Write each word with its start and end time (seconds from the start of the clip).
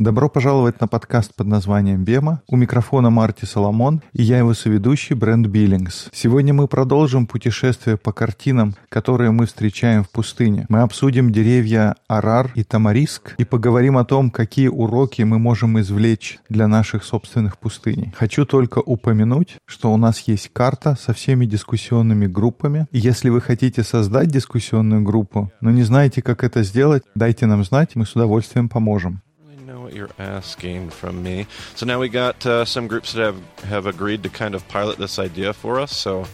Добро 0.00 0.30
пожаловать 0.30 0.80
на 0.80 0.88
подкаст 0.88 1.34
под 1.34 1.46
названием 1.46 2.04
«Бема». 2.04 2.40
У 2.48 2.56
микрофона 2.56 3.10
Марти 3.10 3.44
Соломон 3.44 4.00
и 4.14 4.22
я 4.22 4.38
его 4.38 4.54
соведущий 4.54 5.14
Брэнд 5.14 5.48
Биллингс. 5.48 6.08
Сегодня 6.10 6.54
мы 6.54 6.68
продолжим 6.68 7.26
путешествие 7.26 7.98
по 7.98 8.10
картинам, 8.14 8.74
которые 8.88 9.30
мы 9.30 9.44
встречаем 9.44 10.02
в 10.02 10.08
пустыне. 10.08 10.64
Мы 10.70 10.80
обсудим 10.80 11.30
деревья 11.30 11.96
Арар 12.08 12.50
и 12.54 12.64
Тамариск 12.64 13.34
и 13.36 13.44
поговорим 13.44 13.98
о 13.98 14.06
том, 14.06 14.30
какие 14.30 14.68
уроки 14.68 15.20
мы 15.20 15.38
можем 15.38 15.78
извлечь 15.78 16.38
для 16.48 16.66
наших 16.66 17.04
собственных 17.04 17.58
пустыней. 17.58 18.14
Хочу 18.16 18.46
только 18.46 18.78
упомянуть, 18.78 19.58
что 19.66 19.92
у 19.92 19.98
нас 19.98 20.20
есть 20.20 20.48
карта 20.54 20.96
со 20.98 21.12
всеми 21.12 21.44
дискуссионными 21.44 22.26
группами. 22.26 22.86
И 22.90 22.98
если 22.98 23.28
вы 23.28 23.42
хотите 23.42 23.82
создать 23.82 24.28
дискуссионную 24.28 25.02
группу, 25.02 25.52
но 25.60 25.70
не 25.70 25.82
знаете, 25.82 26.22
как 26.22 26.42
это 26.42 26.62
сделать, 26.62 27.02
дайте 27.14 27.44
нам 27.44 27.62
знать, 27.64 27.96
мы 27.96 28.06
с 28.06 28.16
удовольствием 28.16 28.70
поможем. 28.70 29.20
What 29.78 29.92
you're 29.92 30.10
asking 30.18 30.90
from 30.90 31.22
me. 31.22 31.46
So 31.76 31.86
now 31.86 32.00
we 32.00 32.08
got 32.08 32.44
uh, 32.46 32.64
some 32.64 32.88
groups 32.88 33.12
that 33.12 33.22
have, 33.22 33.60
have 33.64 33.86
agreed 33.86 34.22
to 34.24 34.28
kind 34.28 34.54
of 34.54 34.66
pilot 34.66 34.98
this 34.98 35.18
idea 35.18 35.52
for 35.52 35.78
us. 35.78 35.96
So 35.96 36.26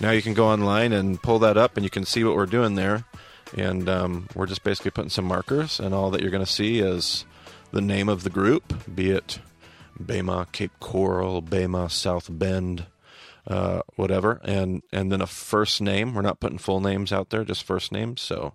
now 0.00 0.10
you 0.10 0.20
can 0.20 0.34
go 0.34 0.48
online 0.48 0.92
and 0.92 1.22
pull 1.22 1.38
that 1.38 1.56
up 1.56 1.76
and 1.76 1.84
you 1.84 1.90
can 1.90 2.04
see 2.04 2.24
what 2.24 2.34
we're 2.34 2.46
doing 2.46 2.74
there. 2.74 3.04
And 3.56 3.88
um, 3.88 4.28
we're 4.34 4.46
just 4.46 4.64
basically 4.64 4.90
putting 4.90 5.10
some 5.10 5.26
markers, 5.26 5.78
and 5.78 5.94
all 5.94 6.10
that 6.10 6.22
you're 6.22 6.30
going 6.30 6.44
to 6.44 6.50
see 6.50 6.80
is 6.80 7.24
the 7.70 7.82
name 7.82 8.08
of 8.08 8.22
the 8.22 8.30
group, 8.30 8.74
be 8.94 9.10
it 9.10 9.38
Bema, 10.00 10.46
Cape 10.52 10.72
Coral, 10.80 11.42
Bema, 11.42 11.90
South 11.90 12.28
Bend, 12.30 12.86
uh, 13.46 13.82
whatever, 13.96 14.40
and 14.44 14.82
and 14.90 15.12
then 15.12 15.20
a 15.20 15.26
first 15.26 15.82
name. 15.82 16.14
We're 16.14 16.22
not 16.22 16.40
putting 16.40 16.58
full 16.58 16.80
names 16.80 17.12
out 17.12 17.30
there, 17.30 17.44
just 17.44 17.64
first 17.64 17.92
names. 17.92 18.22
So 18.22 18.54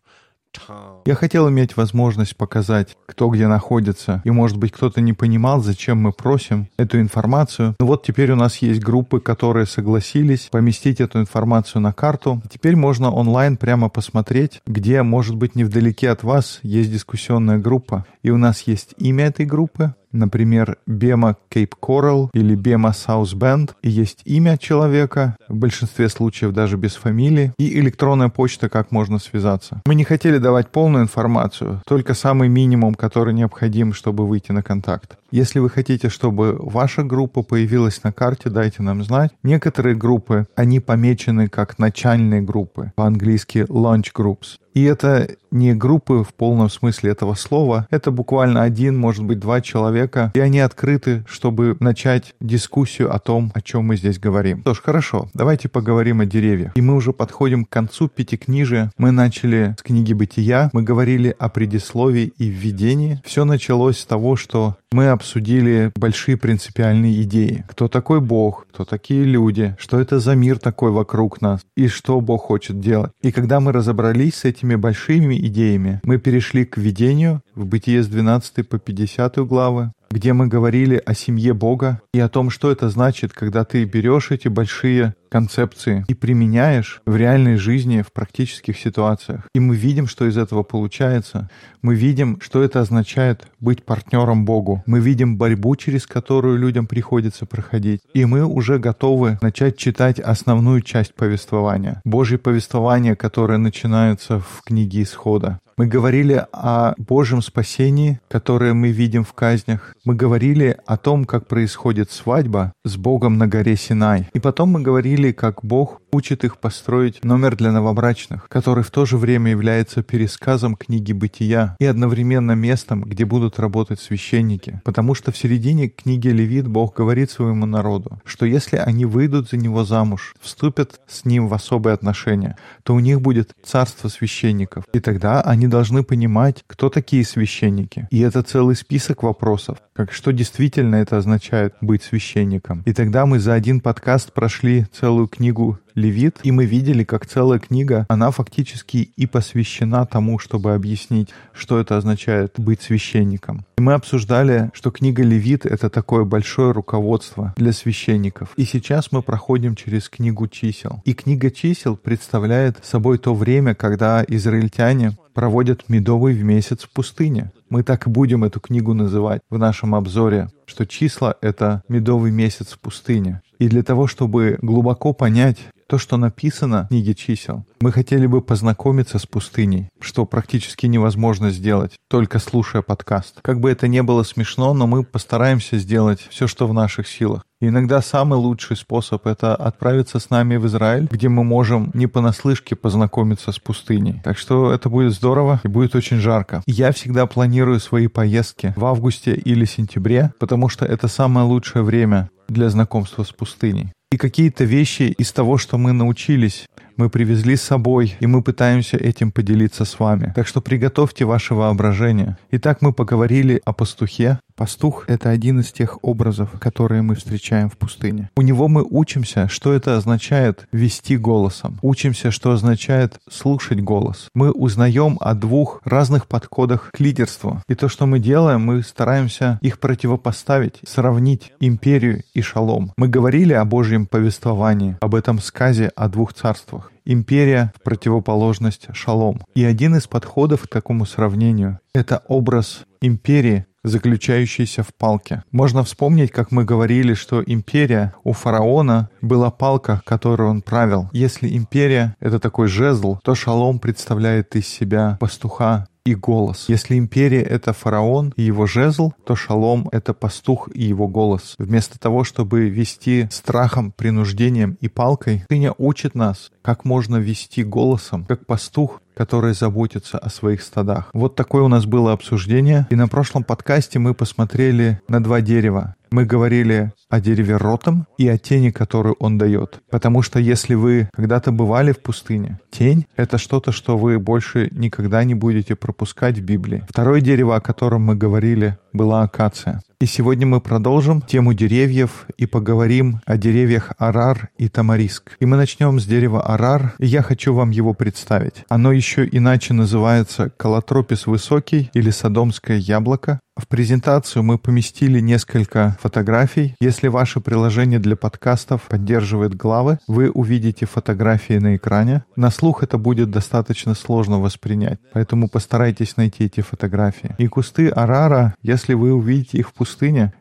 Я 1.06 1.16
хотел 1.16 1.50
иметь 1.50 1.78
возможность 1.78 2.36
показать, 2.36 2.96
кто 3.06 3.30
где 3.30 3.48
находится, 3.48 4.22
и, 4.26 4.32
может 4.32 4.58
быть, 4.58 4.72
кто-то 4.72 5.02
не 5.02 5.14
понимал, 5.14 5.62
зачем 5.62 6.02
мы 6.02 6.12
просим 6.12 6.68
эту 6.78 7.00
информацию. 7.00 7.76
Но 7.80 7.86
вот 7.86 8.04
теперь 8.04 8.32
у 8.32 8.36
нас 8.36 8.58
есть 8.58 8.82
группы, 8.82 9.20
которые 9.20 9.66
согласились 9.66 10.50
поместить 10.52 11.02
эту 11.02 11.20
информацию 11.20 11.82
на 11.82 11.94
карту. 11.94 12.42
Теперь 12.50 12.76
можно 12.76 13.12
онлайн 13.12 13.58
прямо 13.58 13.90
посмотреть, 13.90 14.62
где, 14.66 15.02
может 15.04 15.36
быть, 15.36 15.56
невдалеке 15.56 16.10
от 16.10 16.24
вас 16.24 16.60
есть 16.64 16.92
дискуссионная 16.92 17.58
группа. 17.58 18.06
И 18.24 18.30
у 18.30 18.38
нас 18.38 18.64
есть 18.64 18.94
имя 18.98 19.26
этой 19.26 19.46
группы, 19.46 19.94
например, 20.12 20.78
Бема 20.86 21.36
Cape 21.50 21.74
Coral 21.82 22.30
или 22.34 22.56
Бема 22.56 22.90
South 22.90 23.36
Bend, 23.36 23.72
и 23.82 23.90
есть 23.90 24.22
имя 24.26 24.58
человека, 24.58 25.36
в 25.48 25.56
большинстве 25.56 26.10
случаев 26.10 26.54
даже 26.54 26.78
без 26.78 26.96
фамилии, 26.96 27.54
и 27.58 27.80
электронная 27.80 28.30
почта, 28.30 28.70
как 28.70 28.92
можно 28.92 29.20
связаться. 29.20 29.82
Мы 29.86 29.96
не 29.96 30.04
хотели 30.04 30.38
давать 30.38 30.70
полную 30.70 31.04
информацию, 31.04 31.82
только 31.88 32.14
самый 32.14 32.50
минимум, 32.50 32.96
который 32.96 33.34
необходим, 33.34 33.94
чтобы 33.94 34.28
выйти 34.28 34.52
на 34.52 34.64
контакт. 34.64 35.18
Если 35.32 35.60
вы 35.60 35.70
хотите, 35.70 36.10
чтобы 36.10 36.58
ваша 36.60 37.04
группа 37.04 37.44
появилась 37.44 38.04
на 38.04 38.12
карте, 38.12 38.50
дайте 38.50 38.82
нам 38.82 39.04
знать. 39.04 39.32
Некоторые 39.44 39.96
группы, 39.96 40.48
они 40.56 40.80
помечены 40.80 41.48
как 41.48 41.80
начальные 41.80 42.42
группы, 42.42 42.92
по-английски 42.96 43.66
launch 43.70 44.14
groups. 44.16 44.58
И 44.78 44.84
это 44.84 45.28
не 45.50 45.74
группы 45.74 46.24
в 46.24 46.36
полном 46.36 46.70
смысле 46.70 47.10
этого 47.10 47.34
слова, 47.34 47.88
это 47.90 48.12
буквально 48.12 48.62
один, 48.62 48.96
может 48.96 49.26
быть, 49.26 49.40
два 49.40 49.60
человека, 49.60 50.32
и 50.36 50.40
они 50.40 50.60
открыты, 50.60 51.26
чтобы 51.28 51.76
начать 51.80 52.36
дискуссию 52.40 53.12
о 53.12 53.18
том, 53.18 53.52
о 53.56 53.62
чем 53.62 53.86
мы 53.86 53.98
здесь 53.98 54.20
говорим. 54.20 54.62
Что 54.62 54.76
ж, 54.76 54.82
хорошо, 54.84 55.30
давайте 55.34 55.68
поговорим 55.68 56.20
о 56.20 56.28
деревьях. 56.28 56.74
И 56.76 56.82
мы 56.82 56.94
уже 56.94 57.12
подходим 57.12 57.66
к 57.66 57.70
концу 57.70 58.08
пятикнижия. 58.08 58.92
Мы 59.00 59.10
начали 59.10 59.76
с 59.80 59.82
книги 59.82 60.14
«Бытия», 60.14 60.70
мы 60.74 60.84
говорили 60.84 61.36
о 61.40 61.50
предисловии 61.50 62.32
и 62.38 62.48
введении. 62.48 63.20
Все 63.26 63.46
началось 63.46 63.98
с 63.98 64.06
того, 64.06 64.36
что 64.36 64.78
мы 64.92 65.10
обсудили 65.18 65.92
большие 65.96 66.38
принципиальные 66.38 67.24
идеи. 67.24 67.66
Кто 67.68 67.88
такой 67.88 68.22
Бог, 68.22 68.68
кто 68.72 68.86
такие 68.86 69.24
люди, 69.24 69.76
что 69.80 70.00
это 70.00 70.20
за 70.20 70.36
мир 70.36 70.60
такой 70.60 70.92
вокруг 70.92 71.42
нас 71.42 71.62
и 71.76 71.88
что 71.88 72.22
Бог 72.22 72.44
хочет 72.44 72.80
делать. 72.80 73.12
И 73.22 73.32
когда 73.32 73.60
мы 73.60 73.72
разобрались 73.72 74.36
с 74.36 74.46
этими 74.46 74.76
большими 74.76 75.36
идеями, 75.48 76.00
мы 76.04 76.20
перешли 76.20 76.66
к 76.66 76.78
видению 76.78 77.42
в 77.56 77.66
Бытие 77.66 78.04
с 78.04 78.08
12 78.08 78.70
по 78.70 78.78
50 78.78 79.38
главы, 79.48 79.92
где 80.10 80.34
мы 80.34 80.48
говорили 80.48 81.02
о 81.06 81.14
семье 81.14 81.54
Бога 81.54 82.02
и 82.14 82.20
о 82.20 82.30
том, 82.30 82.50
что 82.50 82.72
это 82.72 82.90
значит, 82.90 83.34
когда 83.34 83.64
ты 83.64 83.84
берешь 83.84 84.32
эти 84.32 84.48
большие 84.48 85.16
концепции 85.30 86.06
и 86.08 86.14
применяешь 86.14 87.02
в 87.06 87.16
реальной 87.16 87.58
жизни, 87.58 88.02
в 88.02 88.12
практических 88.12 88.78
ситуациях. 88.80 89.48
И 89.54 89.60
мы 89.60 89.76
видим, 89.76 90.08
что 90.08 90.26
из 90.26 90.38
этого 90.38 90.64
получается. 90.64 91.50
Мы 91.82 91.96
видим, 91.96 92.40
что 92.42 92.64
это 92.64 92.82
означает 92.82 93.48
быть 93.60 93.84
партнером 93.84 94.46
Богу. 94.46 94.84
Мы 94.86 95.00
видим 95.00 95.38
борьбу, 95.38 95.76
через 95.76 96.08
которую 96.08 96.58
людям 96.58 96.88
приходится 96.88 97.46
проходить. 97.46 98.02
И 98.14 98.26
мы 98.26 98.46
уже 98.46 98.80
готовы 98.80 99.38
начать 99.42 99.78
читать 99.78 100.20
основную 100.20 100.82
часть 100.82 101.14
повествования. 101.14 102.02
Божье 102.06 102.38
повествование, 102.38 103.16
которое 103.16 103.58
начинается 103.58 104.40
в 104.40 104.62
книге 104.66 105.04
Исхода. 105.04 105.60
Мы 105.78 105.86
говорили 105.86 106.44
о 106.54 106.96
Божьем 106.98 107.44
спасении, 107.44 108.20
которое 108.30 108.74
мы 108.74 108.90
видим 108.90 109.24
в 109.24 109.34
казнях. 109.34 109.94
Мы 110.06 110.16
говорили 110.16 110.76
о 110.88 110.98
том, 110.98 111.26
как 111.26 111.48
происходит 111.48 112.10
свадьба 112.10 112.74
с 112.84 112.98
Богом 112.98 113.38
на 113.38 113.46
горе 113.46 113.76
Синай. 113.78 114.28
И 114.34 114.40
потом 114.40 114.70
мы 114.70 114.82
говорили, 114.82 115.32
как 115.32 115.64
Бог 115.64 116.02
учит 116.12 116.44
их 116.44 116.58
построить 116.58 117.24
номер 117.24 117.56
для 117.56 117.72
новобрачных, 117.72 118.50
который 118.50 118.84
в 118.84 118.90
то 118.90 119.06
же 119.06 119.18
время 119.18 119.52
является 119.52 120.02
пересказом 120.02 120.76
книги 120.76 121.14
Бытия 121.14 121.76
и 121.80 121.86
одновременно 121.86 122.54
местом, 122.54 123.04
где 123.04 123.26
будут 123.26 123.60
работать 123.60 124.00
священники. 124.00 124.82
Потому 124.84 125.14
что 125.14 125.32
в 125.32 125.38
середине 125.38 125.90
книги 125.90 126.30
Левит 126.30 126.68
Бог 126.68 126.96
говорит 126.96 127.30
своему 127.30 127.68
народу, 127.68 128.20
что 128.26 128.48
если 128.48 128.78
они 128.78 129.06
выйдут 129.06 129.50
за 129.50 129.58
него 129.58 129.84
замуж, 129.84 130.34
вступят 130.42 131.00
с 131.08 131.24
ним 131.24 131.48
в 131.48 131.54
особые 131.54 131.94
отношения, 131.94 132.58
то 132.82 132.96
у 132.96 133.00
них 133.00 133.22
будет 133.22 133.52
царство 133.64 134.08
священников. 134.08 134.86
И 134.92 135.00
тогда 135.00 135.42
они 135.42 135.67
должны 135.68 136.04
понимать, 136.04 136.64
кто 136.68 136.90
такие 136.90 137.26
священники. 137.26 138.08
И 138.12 138.20
это 138.20 138.42
целый 138.44 138.76
список 138.76 139.24
вопросов, 139.24 139.78
как 139.94 140.12
что 140.12 140.32
действительно 140.32 140.96
это 140.96 141.18
означает 141.18 141.74
быть 141.82 142.04
священником. 142.04 142.84
И 142.86 142.94
тогда 142.94 143.26
мы 143.26 143.40
за 143.40 143.54
один 143.54 143.82
подкаст 143.82 144.34
прошли 144.34 144.86
целую 144.94 145.28
книгу 145.28 145.80
Левит, 145.98 146.38
и 146.44 146.52
мы 146.52 146.66
видели, 146.66 147.04
как 147.04 147.26
целая 147.26 147.60
книга, 147.60 148.06
она 148.08 148.30
фактически 148.30 149.12
и 149.16 149.26
посвящена 149.26 150.06
тому, 150.06 150.38
чтобы 150.38 150.76
объяснить, 150.76 151.30
что 151.54 151.80
это 151.80 151.98
означает 151.98 152.54
быть 152.58 152.84
священником. 152.84 153.66
И 153.80 153.82
мы 153.82 153.94
обсуждали, 153.94 154.70
что 154.74 154.92
книга 154.92 155.24
Левит— 155.24 155.66
это 155.66 155.90
такое 155.90 156.24
большое 156.24 156.72
руководство 156.72 157.54
для 157.58 157.72
священников. 157.74 158.50
И 158.58 158.66
сейчас 158.66 159.12
мы 159.12 159.24
проходим 159.24 159.76
через 159.76 160.08
книгу 160.08 160.48
чисел. 160.48 161.02
И 161.04 161.14
книга 161.14 161.50
чисел 161.50 161.98
представляет 161.98 162.78
собой 162.84 163.18
то 163.18 163.34
время, 163.34 163.74
когда 163.74 164.24
израильтяне 164.28 165.18
проводят 165.38 165.88
медовый 165.88 166.42
месяц 166.42 166.82
в 166.82 166.90
пустыне. 166.90 167.52
Мы 167.70 167.84
так 167.84 168.08
и 168.08 168.10
будем 168.10 168.44
эту 168.44 168.60
книгу 168.60 168.96
называть 168.96 169.44
в 169.52 169.60
нашем 169.60 169.94
обзоре, 169.94 170.50
что 170.66 170.88
числа— 170.88 171.36
это 171.42 171.84
медовый 171.88 172.32
месяц 172.32 172.70
в 172.70 172.80
пустыне. 172.80 173.44
И 173.60 173.68
для 173.68 173.84
того, 173.84 174.08
чтобы 174.08 174.58
глубоко 174.64 175.14
понять 175.14 175.60
то, 175.88 175.98
что 175.98 176.18
написано 176.18 176.86
в 176.86 176.88
книге 176.90 177.16
чисел, 177.16 177.66
мы 177.80 177.92
хотели 177.92 178.28
бы 178.28 178.42
познакомиться 178.42 179.20
с 179.20 179.26
пустыней, 179.26 179.90
что 180.00 180.26
практически 180.26 180.86
невозможно 180.86 181.50
сделать, 181.50 181.94
только 182.10 182.40
слушая 182.40 182.82
подкаст. 182.82 183.40
Как 183.42 183.60
бы 183.60 183.72
это 183.72 183.88
ни 183.88 184.02
было 184.02 184.24
смешно, 184.24 184.74
но 184.74 184.86
мы 184.88 185.04
постараемся 185.04 185.78
сделать 185.78 186.20
все, 186.30 186.48
что 186.48 186.68
в 186.68 186.74
наших 186.74 187.08
силах. 187.08 187.44
Иногда 187.60 188.02
самый 188.02 188.38
лучший 188.38 188.78
способ— 188.78 189.26
это 189.26 189.56
отправиться 189.56 190.20
с 190.20 190.30
нами 190.30 190.58
в 190.58 190.68
Израиль, 190.68 191.08
где 191.10 191.28
мы 191.28 191.44
можем 191.44 191.90
не 191.96 192.06
понаслышке 192.06 192.76
познакомиться 192.76 193.52
с 193.52 193.58
пустыней. 193.58 194.22
Так 194.24 194.38
что 194.38 194.72
это 194.72 194.90
будет 194.90 195.14
здорово 195.14 195.60
и 195.64 195.68
будет 195.68 195.96
очень 195.96 196.18
жарко. 196.18 196.62
Я 196.68 196.92
всегда 196.92 197.26
планирую 197.26 197.80
свои 197.80 198.08
поездки 198.08 198.74
в 198.76 198.86
августе 198.86 199.34
или 199.34 199.66
сентябре, 199.66 200.34
потому 200.40 200.70
что 200.70 200.86
это 200.86 201.08
самое 201.08 201.48
лучшее 201.48 201.82
время 201.82 202.30
для 202.48 202.70
знакомства 202.70 203.24
с 203.24 203.32
пустыней. 203.32 203.92
И 204.10 204.18
какие-то 204.18 204.64
вещи 204.64 205.14
из 205.18 205.34
того, 205.34 205.58
что 205.58 205.78
мы 205.78 205.92
научились, 205.92 206.70
мы 206.96 207.10
привезли 207.10 207.58
с 207.58 207.62
собой, 207.62 208.16
и 208.22 208.26
мы 208.26 208.42
пытаемся 208.42 208.96
этим 208.96 209.34
поделиться 209.34 209.84
с 209.84 210.00
вами. 210.00 210.32
Так 210.34 210.48
что 210.48 210.62
приготовьте 210.62 211.26
ваше 211.26 211.56
воображение. 211.56 212.38
Итак, 212.52 212.82
мы 212.82 212.94
поговорили 212.94 213.62
о 213.66 213.74
пастухе. 213.74 214.40
Пастух— 214.58 215.06
это 215.08 215.30
один 215.30 215.60
из 215.60 215.72
тех 215.72 216.00
образов, 216.02 216.50
которые 216.60 217.04
мы 217.04 217.14
встречаем 217.14 217.70
в 217.70 217.78
пустыне. 217.78 218.32
У 218.36 218.42
него 218.42 218.68
мы 218.68 218.84
учимся, 218.84 219.48
что 219.48 219.72
это 219.72 219.96
означает 219.98 220.68
вести 220.72 221.16
голосом. 221.16 221.78
Учимся, 221.84 222.32
что 222.32 222.52
означает 222.52 223.20
слушать 223.30 223.82
голос. 223.82 224.30
Мы 224.34 224.52
узнаем 224.52 225.18
о 225.22 225.36
двух 225.36 225.80
разных 225.86 226.26
подходах 226.26 226.90
к 226.92 227.00
лидерству. 227.00 227.62
И 227.70 227.76
то, 227.76 227.88
что 227.88 228.08
мы 228.08 228.18
делаем, 228.18 228.62
мы 228.62 228.82
стараемся 228.82 229.60
их 229.62 229.80
противопоставить, 229.80 230.80
сравнить 230.88 231.54
империю 231.60 232.24
и 232.34 232.42
шалом. 232.42 232.94
Мы 232.98 233.10
говорили 233.10 233.54
о 233.54 233.64
Божьем 233.64 234.08
повествовании, 234.08 234.98
об 235.02 235.14
этом 235.14 235.40
сказе 235.40 235.92
о 235.96 236.10
двух 236.10 236.34
царствах 236.34 236.92
империя 237.08 237.72
в 237.76 237.84
противоположность 237.84 238.88
шалом. 238.94 239.42
И 239.56 239.64
один 239.64 239.96
из 239.96 240.08
подходов 240.08 240.64
к 240.64 240.68
такому 240.68 241.06
сравнению— 241.06 241.80
это 241.94 242.22
образ 242.28 242.84
империи, 243.02 243.66
заключающийся 243.84 244.84
в 244.84 244.94
палке. 244.94 245.44
Можно 245.52 245.84
вспомнить, 245.84 246.32
как 246.32 246.52
мы 246.52 246.66
говорили, 246.66 247.14
что 247.14 247.44
империя 247.46 248.14
у 248.24 248.34
фараона 248.34 249.10
была 249.22 249.52
палка, 249.52 250.02
которой 250.06 250.50
он 250.50 250.62
правил. 250.62 251.10
Если 251.14 251.56
империя— 251.56 252.16
это 252.20 252.40
такой 252.40 252.68
жезл, 252.68 253.18
то 253.24 253.36
шалом 253.36 253.80
представляет 253.80 254.56
из 254.56 254.68
себя 254.68 255.18
пастуха, 255.20 255.88
и 256.08 256.16
голос. 256.16 256.66
Если 256.70 256.98
империя— 256.98 257.42
это 257.44 257.74
фараон 257.74 258.34
и 258.38 258.44
его 258.44 258.66
жезл, 258.66 259.12
то 259.26 259.36
шалом— 259.36 259.90
это 259.92 260.14
пастух 260.14 260.70
и 260.74 260.84
его 260.84 261.08
голос. 261.08 261.56
Вместо 261.58 262.00
того, 262.00 262.24
чтобы 262.24 262.70
вести 262.70 263.28
страхом, 263.30 263.92
принуждением 263.92 264.78
и 264.80 264.88
палкой, 264.88 265.44
Тыня 265.50 265.74
учит 265.78 266.16
нас, 266.16 266.52
как 266.62 266.86
можно 266.86 267.18
вести 267.18 267.64
голосом, 267.64 268.26
как 268.26 268.46
пастух, 268.46 269.02
который 269.18 269.56
заботится 269.56 270.20
о 270.20 270.30
своих 270.30 270.62
стадах. 270.62 271.10
Вот 271.12 271.36
такое 271.36 271.64
у 271.64 271.68
нас 271.68 271.88
было 271.88 272.14
обсуждение. 272.14 272.86
И 272.92 272.96
на 272.96 273.08
прошлом 273.08 273.44
подкасте 273.44 273.98
мы 273.98 274.14
посмотрели 274.14 275.02
на 275.08 275.24
два 275.24 275.42
дерева. 275.42 275.96
Мы 276.12 276.24
говорили 276.26 276.94
о 277.10 277.20
дереве 277.20 277.58
ротом 277.58 278.06
и 278.18 278.28
о 278.28 278.38
тени, 278.38 278.70
которую 278.70 279.16
он 279.20 279.38
дает. 279.38 279.82
Потому 279.90 280.22
что 280.22 280.40
если 280.40 280.76
вы 280.76 281.10
когда-то 281.14 281.52
бывали 281.52 281.94
в 281.94 282.00
пустыне, 282.00 282.60
тень— 282.70 283.08
это 283.18 283.40
что-то, 283.40 283.72
что 283.72 283.98
вы 283.98 284.20
больше 284.20 284.70
никогда 284.72 285.24
не 285.24 285.34
будете 285.34 285.76
пропускать 285.76 286.38
в 286.38 286.44
Библии. 286.44 286.84
Второе 286.88 287.20
дерево, 287.20 287.56
о 287.56 287.62
котором 287.62 288.04
мы 288.04 288.16
говорили, 288.16 288.78
была 288.94 289.24
акация. 289.24 289.82
И 290.00 290.06
сегодня 290.06 290.46
мы 290.46 290.62
продолжим 290.62 291.24
тему 291.24 291.56
деревьев 291.56 292.28
и 292.38 292.46
поговорим 292.46 293.20
о 293.26 293.36
деревьях 293.36 293.94
Арар 293.98 294.50
и 294.60 294.70
Тамариск. 294.70 295.36
И 295.40 295.48
мы 295.48 295.58
начнем 295.58 296.00
с 296.00 296.06
дерева 296.06 296.40
Арар, 296.44 296.94
и 297.00 297.08
я 297.08 297.24
хочу 297.24 297.52
вам 297.52 297.72
его 297.72 297.96
представить. 297.96 298.64
Оно 298.70 298.92
еще 298.92 299.28
иначе 299.28 299.74
называется 299.74 300.52
колотропис 300.56 301.26
высокий 301.26 301.90
или 301.96 302.12
садомское 302.12 302.78
яблоко. 302.78 303.40
В 303.58 303.68
презентацию 303.68 304.44
мы 304.44 304.60
поместили 304.60 305.20
несколько 305.20 305.98
фотографий. 306.00 306.76
Если 306.80 307.08
ваше 307.08 307.40
приложение 307.40 307.98
для 307.98 308.16
подкастов 308.16 308.84
поддерживает 308.84 309.56
главы, 309.56 309.98
вы 310.08 310.30
увидите 310.30 310.86
фотографии 310.86 311.58
на 311.58 311.76
экране. 311.76 312.24
На 312.36 312.52
слух 312.52 312.84
это 312.84 313.00
будет 313.00 313.32
достаточно 313.32 313.96
сложно 313.96 314.40
воспринять, 314.40 315.00
поэтому 315.12 315.50
постарайтесь 315.50 316.18
найти 316.18 316.46
эти 316.46 316.62
фотографии. 316.62 317.34
И 317.40 317.48
кусты 317.48 317.90
Арара, 317.90 318.54
если 318.62 318.94
вы 318.94 319.12
увидите 319.12 319.58
их 319.58 319.70
в 319.70 319.74
пустыне, 319.74 319.87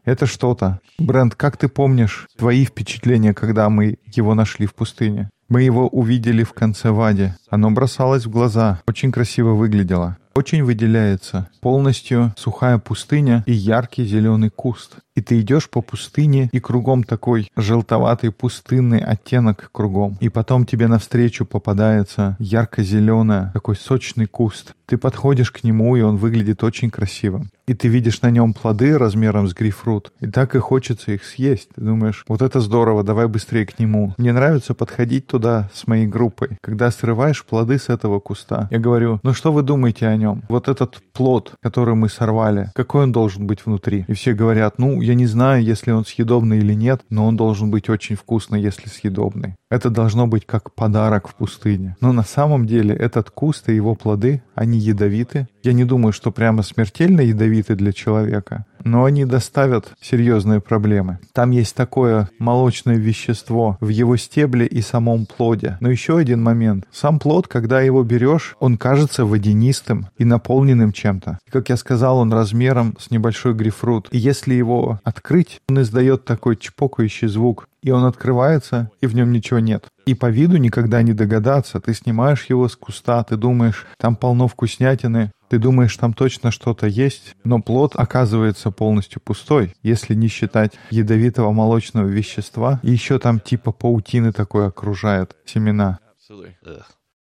это 0.04 0.26
что-то. 0.26 0.81
Бренд, 0.98 1.34
как 1.34 1.56
ты 1.56 1.69
помнишь 1.69 2.26
твои 2.37 2.64
впечатления, 2.64 3.34
когда 3.34 3.69
мы 3.69 3.98
его 4.06 4.34
нашли 4.34 4.66
в 4.66 4.75
пустыне? 4.75 5.31
Мы 5.48 5.62
его 5.62 5.87
увидели 5.88 6.43
в 6.43 6.52
конце 6.52 6.90
Вади. 6.90 7.32
Оно 7.50 7.70
бросалось 7.70 8.26
в 8.26 8.31
глаза, 8.31 8.81
очень 8.87 9.12
красиво 9.12 9.50
выглядело 9.50 10.16
очень 10.37 10.62
выделяется 10.62 11.48
полностью 11.60 12.34
сухая 12.37 12.78
пустыня 12.78 13.43
и 13.46 13.52
яркий 13.52 14.04
зеленый 14.04 14.50
куст. 14.50 14.96
И 15.16 15.22
ты 15.22 15.40
идешь 15.40 15.68
по 15.68 15.80
пустыне, 15.80 16.48
и 16.52 16.60
кругом 16.60 17.02
такой 17.02 17.50
желтоватый 17.56 18.30
пустынный 18.30 19.00
оттенок 19.00 19.70
кругом. 19.72 20.16
И 20.20 20.28
потом 20.28 20.66
тебе 20.66 20.86
навстречу 20.86 21.44
попадается 21.44 22.36
ярко-зеленый 22.38 23.50
такой 23.52 23.76
сочный 23.76 24.26
куст. 24.26 24.74
Ты 24.86 24.98
подходишь 24.98 25.50
к 25.50 25.64
нему, 25.64 25.96
и 25.96 26.02
он 26.02 26.16
выглядит 26.16 26.62
очень 26.62 26.90
красивым. 26.90 27.50
И 27.66 27.74
ты 27.74 27.88
видишь 27.88 28.22
на 28.22 28.30
нем 28.30 28.54
плоды 28.54 28.96
размером 28.96 29.48
с 29.48 29.54
грейпфрут. 29.54 30.12
И 30.20 30.28
так 30.28 30.54
и 30.54 30.58
хочется 30.58 31.10
их 31.10 31.24
съесть. 31.24 31.70
Ты 31.74 31.80
думаешь, 31.80 32.24
вот 32.28 32.40
это 32.40 32.60
здорово, 32.60 33.02
давай 33.02 33.26
быстрее 33.26 33.66
к 33.66 33.80
нему. 33.80 34.14
Мне 34.18 34.32
нравится 34.32 34.74
подходить 34.74 35.26
туда 35.26 35.68
с 35.74 35.88
моей 35.88 36.06
группой. 36.06 36.58
Когда 36.62 36.92
срываешь 36.92 37.44
плоды 37.44 37.78
с 37.78 37.88
этого 37.88 38.20
куста. 38.20 38.68
Я 38.70 38.78
говорю, 38.78 39.18
ну 39.24 39.32
что 39.34 39.50
вы 39.50 39.62
думаете 39.62 40.06
о 40.06 40.16
нем? 40.16 40.44
Вот 40.48 40.68
этот 40.68 41.02
плод, 41.12 41.54
который 41.60 41.96
мы 41.96 42.08
сорвали, 42.08 42.70
какой 42.74 43.04
он 43.04 43.12
должен 43.12 43.48
быть 43.48 43.66
внутри? 43.66 44.04
И 44.06 44.12
все 44.12 44.34
говорят, 44.34 44.78
ну, 44.78 45.00
я 45.06 45.14
не 45.14 45.26
знаю, 45.26 45.62
если 45.62 45.93
он 45.93 46.05
съедобный 46.05 46.58
или 46.58 46.75
нет, 46.75 47.03
но 47.11 47.26
он 47.26 47.37
должен 47.37 47.70
быть 47.70 47.88
очень 47.88 48.17
вкусный, 48.17 48.61
если 48.61 48.88
съедобный. 48.88 49.55
Это 49.70 49.88
должно 49.88 50.26
быть 50.26 50.44
как 50.44 50.75
подарок 50.75 51.29
в 51.29 51.35
пустыне. 51.35 51.97
Но 52.00 52.12
на 52.12 52.25
самом 52.25 52.67
деле 52.67 52.94
этот 52.94 53.31
куст 53.31 53.69
и 53.69 53.75
его 53.75 53.94
плоды, 53.94 54.43
они 54.55 54.79
ядовиты. 54.79 55.49
Я 55.62 55.73
не 55.73 55.85
думаю, 55.85 56.12
что 56.12 56.32
прямо 56.32 56.62
смертельно 56.62 57.20
ядовиты 57.20 57.76
для 57.76 57.93
человека, 57.93 58.67
но 58.87 59.05
они 59.05 59.25
доставят 59.25 59.93
серьезные 60.00 60.61
проблемы. 60.61 61.19
Там 61.33 61.50
есть 61.50 61.75
такое 61.75 62.31
молочное 62.38 62.97
вещество 62.97 63.77
в 63.81 63.88
его 63.88 64.17
стебле 64.17 64.65
и 64.65 64.81
самом 64.81 65.27
плоде. 65.27 65.77
Но 65.81 65.91
еще 65.91 66.17
один 66.17 66.43
момент. 66.43 66.87
Сам 66.93 67.19
плод, 67.19 67.49
когда 67.49 67.81
его 67.81 68.03
берешь, 68.05 68.56
он 68.61 68.79
кажется 68.79 69.25
водянистым 69.25 70.06
и 70.17 70.25
наполненным 70.25 70.93
чем-то. 70.93 71.38
Как 71.50 71.69
я 71.69 71.77
сказал, 71.77 72.19
он 72.19 72.33
размером 72.33 72.97
с 72.99 73.11
небольшой 73.11 73.55
грейпфрут. 73.55 74.09
И 74.12 74.19
если 74.19 74.55
его 74.55 75.00
открыть, 75.03 75.61
он 75.69 75.83
издает 75.83 76.25
такой 76.25 76.56
чпокающий 76.56 77.29
звук 77.29 77.69
и 77.82 77.90
он 77.90 78.05
открывается, 78.05 78.90
и 79.00 79.06
в 79.06 79.14
нем 79.14 79.32
ничего 79.32 79.58
нет. 79.58 79.87
И 80.06 80.14
по 80.14 80.31
виду 80.31 80.56
никогда 80.56 81.02
не 81.02 81.12
догадаться. 81.12 81.81
Ты 81.81 81.94
снимаешь 81.94 82.46
его 82.46 82.69
с 82.69 82.76
куста, 82.76 83.23
ты 83.25 83.37
думаешь, 83.37 83.87
там 83.99 84.17
полно 84.17 84.49
вкуснятины, 84.49 85.32
ты 85.49 85.58
думаешь, 85.58 85.96
там 85.96 86.12
точно 86.12 86.50
что-то 86.50 86.87
есть, 86.87 87.37
но 87.44 87.61
плод 87.61 87.93
оказывается 87.94 88.70
полностью 88.70 89.20
пустой, 89.23 89.75
если 89.82 90.14
не 90.14 90.28
считать 90.28 90.73
ядовитого 90.90 91.52
молочного 91.52 92.06
вещества. 92.06 92.81
И 92.82 92.90
еще 92.90 93.19
там 93.19 93.40
типа 93.40 93.73
паутины 93.73 94.32
такой 94.32 94.67
окружает 94.67 95.37
семена. 95.44 96.00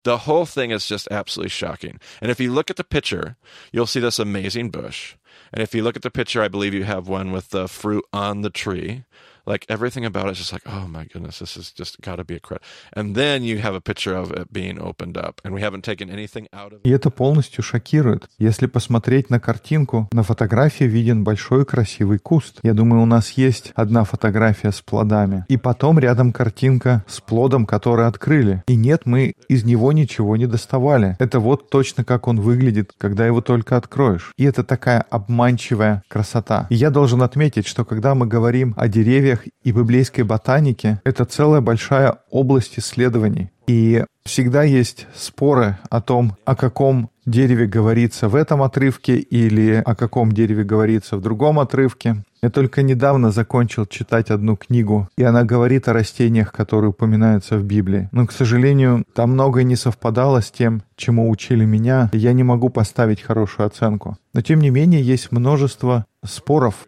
The 0.05 0.27
whole 0.27 0.47
thing 0.47 0.71
is 0.71 0.87
just 0.87 1.09
absolutely 1.11 1.51
shocking. 1.51 2.01
And 2.23 2.31
if 2.31 2.41
you 2.41 2.53
look 2.53 2.71
at 2.71 2.77
the 2.77 2.85
picture, 2.85 3.37
you'll 3.73 3.87
see 3.87 4.01
this 4.01 4.19
amazing 4.19 4.71
bush. 4.71 5.17
And 5.53 5.63
if 5.63 5.75
you 5.75 5.83
look 5.83 5.97
at 5.97 6.03
the 6.03 6.11
picture, 6.11 6.41
I 6.41 6.49
believe 6.49 6.73
you 6.73 6.85
have 6.85 7.09
one 7.09 7.31
with 7.31 7.51
the 7.51 7.69
fruit 7.69 8.05
on 8.13 8.43
the 8.43 8.51
tree. 8.51 9.05
Like 9.49 9.65
everything 9.69 10.05
about 10.05 10.27
it 10.29 10.33
is 10.33 10.39
just 10.39 10.53
like, 10.53 10.67
oh 10.67 10.87
my 10.87 11.05
goodness, 11.13 11.39
this 11.41 11.57
has 11.57 11.73
just 11.73 12.01
got 12.01 12.17
to 12.17 12.25
be 12.25 12.37
a 12.37 12.41
credit. 12.41 12.63
And 12.93 13.17
then 13.17 13.43
you 13.43 13.59
have 13.59 13.75
a 13.75 13.81
picture 13.81 14.15
of 14.15 14.31
it 14.31 14.53
being 14.53 14.79
opened 14.79 15.17
up, 15.17 15.41
and 15.43 15.55
we 15.55 15.61
haven't 15.63 15.83
taken 15.83 16.11
anything 16.11 16.47
out 16.53 16.73
of. 16.73 16.81
И 16.85 16.91
это 16.91 17.11
полностью 17.11 17.65
шокирует. 17.65 18.29
Если 18.39 18.67
посмотреть 18.67 19.31
на 19.31 19.41
картинку, 19.41 20.09
на 20.13 20.23
фотографии 20.23 20.85
виден 20.85 21.25
большой 21.25 21.65
красивый 21.65 22.19
куст. 22.19 22.61
Я 22.63 22.75
думаю, 22.75 23.03
у 23.03 23.07
нас 23.07 23.31
есть 23.33 23.73
одна 23.75 24.05
фотография 24.05 24.73
с 24.73 24.81
плодами. 24.83 25.45
И 25.49 25.57
потом 25.57 25.99
рядом 25.99 26.33
картинка 26.33 27.05
с 27.09 27.21
плодом, 27.21 27.67
который 27.67 28.07
открыли. 28.07 28.63
И 28.67 28.77
нет, 28.77 29.03
мы 29.07 29.35
из 29.49 29.65
него 29.65 29.93
ничего 29.93 30.37
не 30.37 30.47
доставали. 30.47 31.17
Это 31.19 31.41
вот 31.41 31.71
точно 31.71 32.05
как 32.05 32.29
он 32.29 32.41
выглядит, 32.41 32.93
когда 32.99 33.27
его 33.27 33.41
только 33.41 33.77
откроешь. 33.77 34.33
И 34.37 34.45
это 34.45 34.63
такая 34.63 35.01
обманчивая 35.01 36.03
красота. 36.09 36.67
И 36.71 36.75
я 36.75 36.91
должен 36.91 37.23
отметить, 37.23 37.67
что 37.67 37.85
когда 37.85 38.15
мы 38.15 38.27
говорим 38.27 38.75
о 38.77 38.89
деревьях, 38.89 39.38
деревьях 39.39 39.55
и 39.63 39.73
библейской 39.73 40.23
ботанике— 40.23 41.01
это 41.05 41.25
целая 41.25 41.61
большая 41.61 42.19
область 42.31 42.79
исследований. 42.79 43.51
И 43.67 44.05
всегда 44.25 44.63
есть 44.63 45.07
споры 45.15 45.79
о 45.91 46.01
том, 46.01 46.37
о 46.45 46.57
каком 46.57 47.11
дереве 47.27 47.67
говорится 47.67 48.29
в 48.29 48.35
этом 48.35 48.63
отрывке 48.63 49.17
или 49.17 49.83
о 49.85 49.95
каком 49.95 50.33
дереве 50.33 50.65
говорится 50.65 51.17
в 51.17 51.21
другом 51.21 51.59
отрывке. 51.59 52.25
Я 52.41 52.49
только 52.51 52.83
недавно 52.83 53.31
закончил 53.31 53.85
читать 53.85 54.31
одну 54.31 54.57
книгу, 54.57 55.09
и 55.19 55.23
она 55.23 55.45
говорит 55.45 55.89
о 55.89 55.93
растениях, 55.93 56.53
которые 56.53 56.91
упоминаются 56.91 57.59
в 57.59 57.65
Библии. 57.65 58.09
Но, 58.13 58.27
к 58.27 58.33
сожалению, 58.33 59.05
там 59.15 59.33
многое 59.33 59.65
не 59.65 59.77
совпадало 59.77 60.41
с 60.41 60.51
тем, 60.51 60.83
чему 60.97 61.29
учили 61.29 61.67
меня, 61.67 62.09
и 62.13 62.19
я 62.19 62.33
не 62.33 62.45
могу 62.45 62.71
поставить 62.71 63.21
хорошую 63.21 63.67
оценку. 63.67 64.17
Но, 64.33 64.41
тем 64.41 64.61
не 64.61 64.71
менее, 64.71 65.03
есть 65.03 65.31
множество 65.31 66.07
споров. 66.25 66.87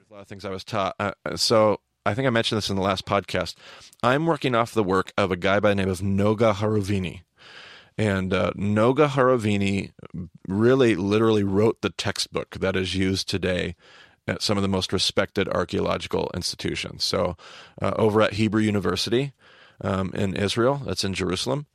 I 2.07 2.15
think 2.15 2.27
I 2.27 2.31
mentioned 2.31 2.57
this 2.57 2.71
in 2.71 2.77
the 2.77 2.83
last 2.83 3.05
podcast. 3.05 3.55
I'm 4.03 4.27
working 4.27 4.55
off 4.55 4.73
the 4.73 4.85
work 4.85 5.13
of 5.19 5.31
a 5.31 5.37
guy 5.37 5.61
by 5.61 5.71
the 5.71 5.75
name 5.75 5.89
of 5.89 6.01
Noga 6.01 6.55
Harovini. 6.55 7.23
And 7.99 8.33
uh, 8.33 8.53
Noga 8.57 9.09
Harovini 9.09 9.93
really 10.49 10.95
literally 10.95 11.45
wrote 11.45 11.83
the 11.83 11.91
textbook 11.91 12.51
that 12.61 12.75
is 12.75 12.95
used 12.95 13.29
today 13.29 13.77
at 14.27 14.41
some 14.41 14.57
of 14.57 14.63
the 14.63 14.69
most 14.69 14.93
respected 14.93 15.49
archaeological 15.49 16.31
institutions. 16.35 17.05
So, 17.05 17.37
uh, 17.83 17.93
over 17.97 18.23
at 18.23 18.35
Hebrew 18.35 18.63
University 18.63 19.33
um, 19.83 20.13
in 20.15 20.35
Israel, 20.35 20.81
that's 20.87 21.05
in 21.05 21.13
Jerusalem, 21.13 21.67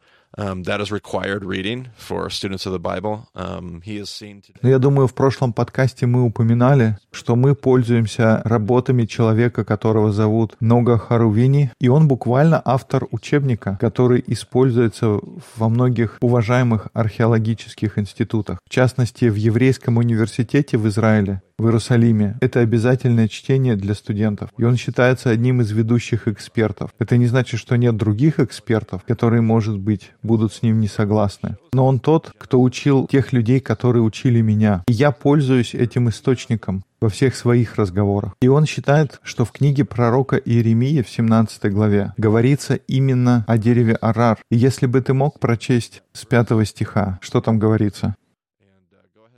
я 4.68 4.80
думаю, 4.80 5.08
в 5.08 5.14
прошлом 5.14 5.54
подкасте 5.54 6.06
мы 6.06 6.24
упоминали, 6.24 6.98
что 7.12 7.36
мы 7.36 7.56
пользуемся 7.56 8.42
работами 8.44 9.06
человека, 9.06 9.64
которого 9.64 10.12
зовут 10.12 10.56
Нога 10.60 10.98
Харувини, 10.98 11.72
и 11.80 11.88
он 11.88 12.08
буквально 12.08 12.62
автор 12.64 13.08
учебника, 13.12 13.78
который 13.80 14.24
используется 14.28 15.20
во 15.56 15.70
многих 15.70 16.18
уважаемых 16.22 16.90
археологических 16.94 17.98
институтах. 17.98 18.60
В 18.66 18.70
частности, 18.70 19.26
в 19.26 19.36
Еврейском 19.36 19.98
университете 19.98 20.78
в 20.78 20.88
Израиле 20.88 21.42
в 21.58 21.66
Иерусалиме. 21.66 22.38
Это 22.42 22.60
обязательное 22.60 23.28
чтение 23.28 23.76
для 23.76 23.94
студентов. 23.94 24.50
И 24.58 24.64
он 24.64 24.76
считается 24.76 25.30
одним 25.30 25.62
из 25.62 25.72
ведущих 25.72 26.28
экспертов. 26.28 26.92
Это 27.00 27.18
не 27.18 27.28
значит, 27.28 27.60
что 27.60 27.78
нет 27.78 27.96
других 27.96 28.40
экспертов, 28.40 29.04
которые, 29.08 29.42
может 29.42 29.78
быть, 29.78 30.12
будут 30.26 30.54
с 30.54 30.62
ним 30.62 30.80
не 30.80 30.88
согласны. 30.88 31.58
Но 31.74 31.86
он 31.88 32.00
тот, 32.00 32.32
кто 32.38 32.62
учил 32.62 33.08
тех 33.08 33.34
людей, 33.34 33.60
которые 33.60 34.04
учили 34.04 34.42
меня. 34.42 34.84
И 34.88 34.94
я 34.94 35.12
пользуюсь 35.12 35.74
этим 35.74 36.10
источником 36.10 36.84
во 37.02 37.10
всех 37.10 37.36
своих 37.36 37.76
разговорах. 37.76 38.34
И 38.42 38.48
он 38.48 38.66
считает, 38.66 39.20
что 39.24 39.46
в 39.46 39.52
книге 39.52 39.86
пророка 39.86 40.38
Иеремии 40.38 41.02
в 41.02 41.10
17 41.10 41.72
главе 41.72 42.14
говорится 42.18 42.76
именно 42.76 43.46
о 43.48 43.58
дереве 43.58 43.94
Арар. 43.96 44.40
И 44.50 44.58
если 44.58 44.88
бы 44.88 45.02
ты 45.02 45.14
мог 45.14 45.40
прочесть 45.40 46.02
с 46.14 46.26
5 46.26 46.68
стиха, 46.68 47.20
что 47.22 47.42
там 47.42 47.60
говорится? 47.60 48.16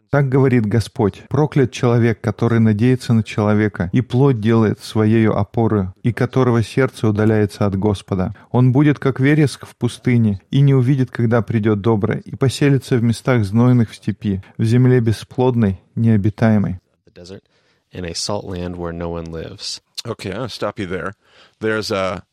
Так 0.09 0.29
говорит 0.29 0.65
Господь, 0.65 1.23
проклят 1.27 1.71
человек, 1.71 2.21
который 2.21 2.59
надеется 2.59 3.13
на 3.13 3.23
человека, 3.23 3.89
и 3.91 4.01
плоть 4.01 4.39
делает 4.39 4.79
своей 4.79 5.27
опорой, 5.27 5.89
и 6.01 6.13
которого 6.13 6.63
сердце 6.63 7.09
удаляется 7.09 7.65
от 7.65 7.77
Господа. 7.77 8.33
Он 8.49 8.71
будет 8.71 8.99
как 8.99 9.19
вереск 9.19 9.65
в 9.65 9.75
пустыне, 9.75 10.39
и 10.49 10.61
не 10.61 10.73
увидит, 10.73 11.11
когда 11.11 11.41
придет 11.41 11.81
доброе, 11.81 12.19
и 12.19 12.35
поселится 12.35 12.95
в 12.95 13.03
местах 13.03 13.43
знойных 13.43 13.91
в 13.91 13.95
степи, 13.95 14.41
в 14.57 14.63
земле 14.63 15.01
бесплодной, 15.01 15.81
необитаемой. 15.95 16.79
Okay, 20.05 20.31
I'll 20.31 20.47
stop 20.47 20.79
you 20.79 20.87
there. 20.87 21.13
There's 21.59 21.91
a 21.91 22.23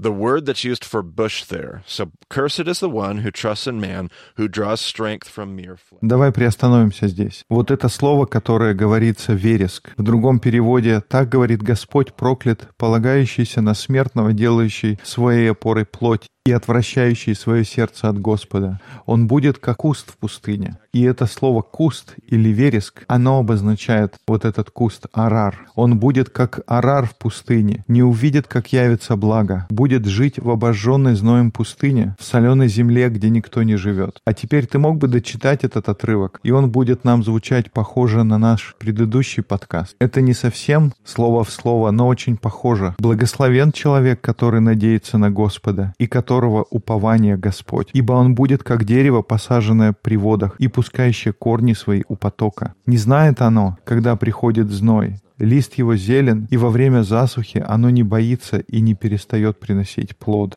the 0.00 0.12
word 0.12 0.46
that's 0.46 0.64
used 0.64 0.84
for 0.84 1.02
bush 1.02 1.44
there. 1.44 1.82
So 1.86 2.10
cursed 2.28 2.66
is 2.66 2.80
the 2.80 2.88
one 2.88 3.18
who 3.18 3.30
trusts 3.30 3.66
in 3.66 3.80
man, 3.80 4.10
who 4.36 4.48
draws 4.48 4.80
strength 4.80 5.28
from 5.28 5.54
mere 5.54 5.76
flesh. 5.76 6.00
Давай 6.02 6.32
приостановимся 6.32 7.08
здесь. 7.08 7.44
Вот 7.48 7.70
это 7.70 7.88
слово, 7.88 8.26
которое 8.26 8.74
говорится 8.74 9.32
«вереск». 9.32 9.92
В 9.96 10.02
другом 10.02 10.38
переводе 10.38 11.00
«так 11.00 11.28
говорит 11.28 11.62
Господь 11.62 12.14
проклят, 12.14 12.68
полагающийся 12.76 13.60
на 13.60 13.74
смертного, 13.74 14.32
делающий 14.32 14.98
своей 15.02 15.50
опорой 15.50 15.84
плоть, 15.84 16.26
и 16.46 16.52
отвращающий 16.52 17.34
свое 17.34 17.64
сердце 17.64 18.08
от 18.08 18.18
Господа. 18.18 18.80
Он 19.04 19.26
будет 19.26 19.58
как 19.58 19.80
куст 19.80 20.10
в 20.10 20.16
пустыне. 20.16 20.78
И 20.92 21.02
это 21.02 21.26
слово 21.26 21.62
«куст» 21.62 22.14
или 22.26 22.48
«вереск», 22.48 23.04
оно 23.06 23.38
обозначает 23.38 24.16
вот 24.26 24.44
этот 24.44 24.70
куст 24.70 25.06
«арар». 25.12 25.66
Он 25.74 25.98
будет 25.98 26.30
как 26.30 26.60
арар 26.66 27.06
в 27.06 27.16
пустыне, 27.16 27.84
не 27.88 28.02
увидит, 28.02 28.46
как 28.46 28.72
явится 28.72 29.16
благо, 29.16 29.66
будет 29.70 30.06
жить 30.06 30.38
в 30.38 30.50
обожженной 30.50 31.14
зноем 31.14 31.50
пустыне, 31.50 32.16
в 32.18 32.24
соленой 32.24 32.68
земле, 32.68 33.08
где 33.08 33.30
никто 33.30 33.62
не 33.62 33.76
живет. 33.76 34.18
А 34.24 34.34
теперь 34.34 34.66
ты 34.66 34.78
мог 34.78 34.98
бы 34.98 35.08
дочитать 35.08 35.62
этот 35.62 35.88
отрывок, 35.88 36.40
и 36.42 36.50
он 36.50 36.70
будет 36.70 37.04
нам 37.04 37.22
звучать 37.22 37.70
похоже 37.70 38.24
на 38.24 38.38
наш 38.38 38.74
предыдущий 38.78 39.42
подкаст. 39.42 39.94
Это 40.00 40.20
не 40.20 40.34
совсем 40.34 40.92
слово 41.04 41.44
в 41.44 41.50
слово, 41.50 41.90
но 41.90 42.08
очень 42.08 42.36
похоже. 42.36 42.94
Благословен 42.98 43.72
человек, 43.72 44.20
который 44.20 44.60
надеется 44.60 45.18
на 45.18 45.30
Господа 45.30 45.94
и 45.98 46.06
который 46.06 46.29
которого 46.30 46.64
упование 46.70 47.36
Господь, 47.36 47.88
ибо 47.92 48.12
он 48.12 48.36
будет 48.36 48.62
как 48.62 48.84
дерево, 48.84 49.20
посаженное 49.20 49.92
при 49.92 50.16
водах 50.16 50.54
и 50.60 50.68
пускающее 50.68 51.32
корни 51.32 51.72
свои 51.72 52.04
у 52.06 52.14
потока. 52.14 52.74
Не 52.86 52.98
знает 52.98 53.40
оно, 53.40 53.78
когда 53.84 54.14
приходит 54.14 54.70
зной, 54.70 55.16
лист 55.38 55.74
его 55.74 55.96
зелен, 55.96 56.46
и 56.48 56.56
во 56.56 56.70
время 56.70 57.02
засухи 57.02 57.58
оно 57.66 57.90
не 57.90 58.04
боится 58.04 58.58
и 58.58 58.80
не 58.80 58.94
перестает 58.94 59.58
приносить 59.58 60.16
плод. 60.16 60.54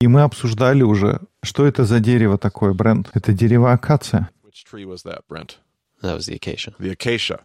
И 0.00 0.08
мы 0.08 0.22
обсуждали 0.22 0.82
уже, 0.82 1.20
что 1.42 1.66
это 1.66 1.84
за 1.84 2.00
дерево 2.00 2.38
такое, 2.38 2.72
Брент. 2.72 3.10
Это 3.12 3.34
дерево 3.34 3.72
акация. 3.72 4.30
That 6.02 6.16
was 6.16 6.26
the 6.28 6.34
acacia. 6.34 6.72
The 6.78 6.92
acacia. 6.92 7.40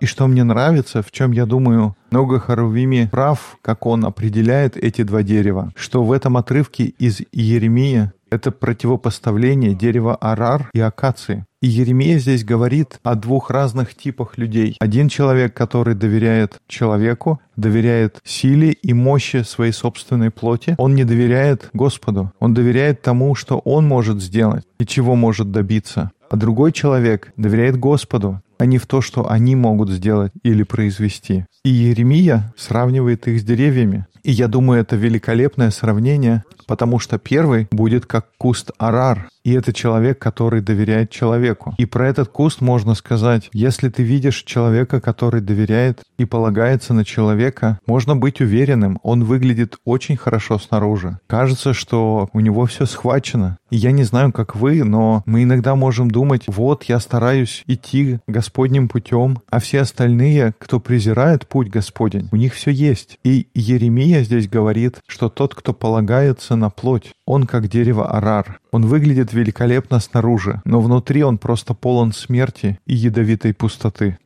И 0.00 0.06
что 0.06 0.26
мне 0.26 0.42
нравится, 0.44 1.02
в 1.02 1.10
чем 1.12 1.32
я 1.32 1.46
думаю, 1.46 1.96
много 2.10 2.40
Харувими 2.40 3.08
прав, 3.10 3.58
как 3.62 3.86
он 3.86 4.04
определяет 4.04 4.76
эти 4.76 5.02
два 5.02 5.22
дерева, 5.22 5.72
что 5.76 6.02
в 6.02 6.12
этом 6.12 6.36
отрывке 6.36 6.84
из 6.84 7.20
Иеремии 7.32 8.10
это 8.30 8.50
противопоставление 8.50 9.74
дерева 9.74 10.16
арар 10.16 10.70
и 10.74 10.80
акации. 10.80 11.44
И 11.60 11.66
Еремия 11.66 12.18
здесь 12.18 12.44
говорит 12.44 13.00
о 13.02 13.14
двух 13.14 13.50
разных 13.50 13.94
типах 13.94 14.38
людей. 14.38 14.76
Один 14.80 15.08
человек, 15.08 15.54
который 15.54 15.94
доверяет 15.94 16.58
человеку, 16.68 17.40
доверяет 17.56 18.20
силе 18.24 18.72
и 18.72 18.92
мощи 18.92 19.42
своей 19.42 19.72
собственной 19.72 20.30
плоти. 20.30 20.74
Он 20.78 20.94
не 20.94 21.04
доверяет 21.04 21.70
Господу. 21.72 22.32
Он 22.38 22.54
доверяет 22.54 23.02
тому, 23.02 23.34
что 23.34 23.58
он 23.58 23.86
может 23.88 24.20
сделать 24.20 24.64
и 24.78 24.86
чего 24.86 25.16
может 25.16 25.50
добиться. 25.50 26.10
А 26.30 26.36
другой 26.36 26.72
человек 26.72 27.32
доверяет 27.36 27.78
Господу, 27.78 28.40
а 28.58 28.66
не 28.66 28.78
в 28.78 28.86
то, 28.86 29.00
что 29.00 29.30
они 29.30 29.56
могут 29.56 29.90
сделать 29.90 30.32
или 30.42 30.62
произвести. 30.62 31.46
И 31.64 31.70
Еремия 31.70 32.52
сравнивает 32.56 33.26
их 33.28 33.40
с 33.40 33.44
деревьями. 33.44 34.06
И 34.22 34.32
я 34.32 34.48
думаю, 34.48 34.80
это 34.80 34.96
великолепное 34.96 35.70
сравнение, 35.70 36.44
потому 36.66 36.98
что 36.98 37.18
первый 37.18 37.66
будет 37.70 38.04
как 38.04 38.26
куст 38.36 38.70
арар, 38.78 39.28
и 39.48 39.52
это 39.52 39.72
человек, 39.72 40.18
который 40.18 40.60
доверяет 40.60 41.10
человеку. 41.10 41.74
И 41.78 41.86
про 41.86 42.06
этот 42.06 42.28
куст 42.28 42.60
можно 42.60 42.94
сказать, 42.94 43.48
если 43.54 43.88
ты 43.88 44.02
видишь 44.02 44.42
человека, 44.42 45.00
который 45.00 45.40
доверяет 45.40 46.02
и 46.18 46.26
полагается 46.26 46.92
на 46.92 47.06
человека, 47.06 47.78
можно 47.86 48.14
быть 48.14 48.42
уверенным, 48.42 48.98
он 49.02 49.24
выглядит 49.24 49.76
очень 49.86 50.18
хорошо 50.18 50.58
снаружи. 50.58 51.18
Кажется, 51.26 51.72
что 51.72 52.28
у 52.34 52.40
него 52.40 52.66
все 52.66 52.84
схвачено. 52.84 53.56
И 53.70 53.76
я 53.76 53.90
не 53.90 54.04
знаю, 54.04 54.32
как 54.32 54.54
вы, 54.54 54.84
но 54.84 55.22
мы 55.24 55.44
иногда 55.44 55.74
можем 55.74 56.10
думать, 56.10 56.44
вот 56.46 56.84
я 56.84 57.00
стараюсь 57.00 57.62
идти 57.66 58.18
Господним 58.48 58.88
путем, 58.88 59.40
а 59.50 59.60
все 59.60 59.82
остальные, 59.82 60.54
кто 60.58 60.80
презирает 60.80 61.46
путь 61.46 61.68
Господень, 61.68 62.30
у 62.32 62.36
них 62.36 62.54
все 62.54 62.70
есть. 62.70 63.18
И 63.22 63.48
Еремия 63.52 64.22
здесь 64.22 64.48
говорит, 64.48 65.00
что 65.06 65.28
тот, 65.28 65.54
кто 65.54 65.74
полагается 65.74 66.56
на 66.56 66.70
плоть, 66.70 67.12
он 67.26 67.46
как 67.46 67.68
дерево 67.68 68.10
арар. 68.10 68.58
Он 68.72 68.86
выглядит 68.86 69.34
великолепно 69.34 70.00
снаружи, 70.00 70.62
но 70.64 70.80
внутри 70.80 71.22
он 71.22 71.36
просто 71.36 71.74
полон 71.74 72.12
смерти 72.12 72.78
и 72.86 72.94
ядовитой 72.94 73.52
пустоты. 73.52 74.16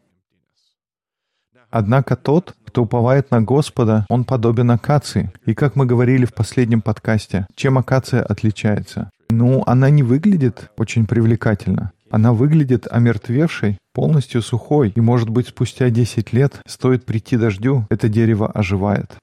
Однако 1.68 2.14
тот, 2.14 2.54
кто 2.64 2.84
уповает 2.84 3.32
на 3.32 3.42
Господа, 3.42 4.06
он 4.08 4.22
подобен 4.24 4.70
акации. 4.70 5.32
И 5.46 5.54
как 5.54 5.74
мы 5.74 5.84
говорили 5.84 6.26
в 6.26 6.32
последнем 6.32 6.80
подкасте, 6.80 7.48
чем 7.56 7.76
акация 7.76 8.22
отличается? 8.22 9.10
Ну, 9.30 9.64
она 9.66 9.90
не 9.90 10.04
выглядит 10.04 10.70
очень 10.76 11.06
привлекательно. 11.06 11.90
Она 12.12 12.34
выглядит 12.34 12.86
омертвевшей, 12.90 13.78
полностью 13.94 14.42
сухой, 14.42 14.92
и, 14.94 15.00
может 15.00 15.30
быть, 15.30 15.48
спустя 15.48 15.88
10 15.88 16.34
лет, 16.34 16.60
стоит 16.66 17.06
прийти 17.06 17.38
дождю, 17.38 17.86
это 17.88 18.10
дерево 18.10 18.50
оживает. 18.52 19.16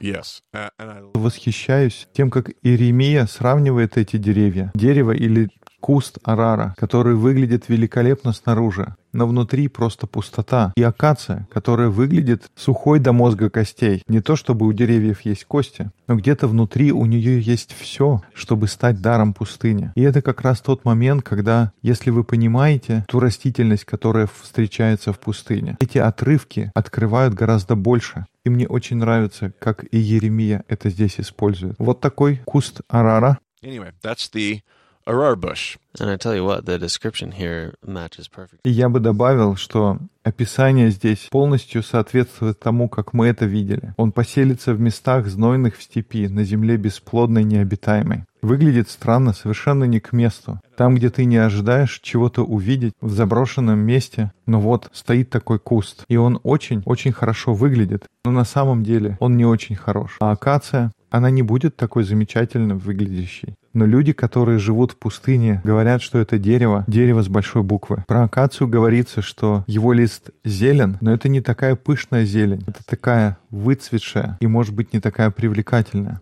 Yes. 0.00 0.38
Uh, 0.56 1.10
Восхищаюсь 1.12 2.08
тем, 2.14 2.30
как 2.30 2.48
Иеремия 2.62 3.26
сравнивает 3.26 3.98
эти 3.98 4.16
деревья. 4.16 4.72
Дерево 4.74 5.12
или 5.12 5.50
куст 5.84 6.16
арара, 6.24 6.74
который 6.78 7.14
выглядит 7.14 7.68
великолепно 7.68 8.32
снаружи, 8.32 8.94
но 9.12 9.26
внутри 9.26 9.68
просто 9.68 10.06
пустота. 10.06 10.72
И 10.78 10.82
акация, 10.82 11.46
которая 11.52 11.90
выглядит 11.90 12.46
сухой 12.56 13.00
до 13.00 13.12
мозга 13.12 13.50
костей. 13.50 14.02
Не 14.08 14.22
то, 14.22 14.34
чтобы 14.34 14.64
у 14.64 14.72
деревьев 14.72 15.20
есть 15.26 15.44
кости, 15.44 15.90
но 16.08 16.16
где-то 16.16 16.48
внутри 16.48 16.90
у 16.90 17.04
нее 17.04 17.38
есть 17.38 17.74
все, 17.78 18.22
чтобы 18.32 18.66
стать 18.66 19.02
даром 19.02 19.34
пустыни. 19.34 19.92
И 19.94 20.00
это 20.00 20.22
как 20.22 20.40
раз 20.40 20.62
тот 20.62 20.86
момент, 20.86 21.22
когда, 21.22 21.74
если 21.82 22.08
вы 22.08 22.24
понимаете 22.24 23.04
ту 23.06 23.20
растительность, 23.20 23.84
которая 23.84 24.26
встречается 24.26 25.12
в 25.12 25.20
пустыне, 25.20 25.76
эти 25.80 25.98
отрывки 25.98 26.72
открывают 26.74 27.34
гораздо 27.34 27.76
больше. 27.76 28.24
И 28.42 28.48
мне 28.48 28.66
очень 28.66 28.96
нравится, 28.96 29.52
как 29.58 29.84
и 29.90 29.98
Еремия 29.98 30.64
это 30.66 30.88
здесь 30.88 31.20
использует. 31.20 31.74
Вот 31.78 32.00
такой 32.00 32.40
куст 32.46 32.80
арара. 32.88 33.38
Anyway, 33.62 33.92
that's 34.02 34.30
the 34.32 34.62
Arar 35.06 35.36
bush. 35.36 35.76
And 36.00 36.10
I 36.10 36.16
tell 36.16 36.34
you 36.34 36.44
what, 36.44 36.64
the 36.64 36.78
description 36.78 37.32
here 37.32 37.74
matches 37.86 38.26
perfect. 38.28 38.60
И 38.64 38.70
я 38.70 38.88
бы 38.88 39.00
добавил, 39.00 39.54
что 39.54 39.98
описание 40.22 40.90
здесь 40.90 41.28
полностью 41.30 41.82
соответствует 41.82 42.58
тому, 42.58 42.88
как 42.88 43.12
мы 43.12 43.26
это 43.26 43.44
видели. 43.44 43.92
Он 43.98 44.12
поселится 44.12 44.72
в 44.72 44.80
местах 44.80 45.26
знойных 45.26 45.76
в 45.76 45.82
степи, 45.82 46.26
на 46.28 46.42
земле 46.44 46.78
бесплодной, 46.78 47.44
необитаемой. 47.44 48.24
Выглядит 48.40 48.88
странно, 48.88 49.34
совершенно 49.34 49.84
не 49.84 50.00
к 50.00 50.12
месту. 50.12 50.60
Там, 50.76 50.94
где 50.94 51.10
ты 51.10 51.26
не 51.26 51.36
ожидаешь 51.36 52.00
чего-то 52.02 52.42
увидеть, 52.42 52.94
в 53.00 53.10
заброшенном 53.10 53.78
месте, 53.78 54.32
но 54.46 54.60
вот 54.60 54.88
стоит 54.92 55.28
такой 55.28 55.58
куст, 55.58 56.04
и 56.08 56.16
он 56.16 56.40
очень-очень 56.42 57.12
хорошо 57.12 57.52
выглядит, 57.52 58.06
но 58.24 58.32
на 58.32 58.44
самом 58.44 58.82
деле 58.82 59.16
он 59.20 59.36
не 59.36 59.44
очень 59.44 59.76
хорош. 59.76 60.16
А 60.20 60.32
акация, 60.32 60.92
она 61.10 61.30
не 61.30 61.42
будет 61.42 61.76
такой 61.76 62.04
замечательно 62.04 62.74
выглядящей. 62.74 63.54
Но 63.74 63.86
люди, 63.86 64.12
которые 64.12 64.58
живут 64.58 64.92
в 64.92 64.96
пустыне, 64.96 65.60
говорят, 65.64 66.00
что 66.00 66.18
это 66.18 66.38
дерево, 66.38 66.84
дерево 66.86 67.22
с 67.22 67.28
большой 67.28 67.62
буквы. 67.62 68.04
Про 68.06 68.24
акацию 68.24 68.68
говорится, 68.68 69.20
что 69.20 69.64
его 69.66 69.92
лист 69.92 70.30
зелен, 70.44 70.96
но 71.00 71.12
это 71.12 71.28
не 71.28 71.40
такая 71.40 71.76
пышная 71.76 72.24
зелень. 72.24 72.62
Это 72.66 72.84
такая 72.86 73.36
выцветшая 73.50 74.38
и, 74.40 74.46
может 74.46 74.74
быть, 74.74 74.92
не 74.92 75.00
такая 75.00 75.30
привлекательная. 75.30 76.20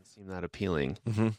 Mm-hmm. 1.05 1.35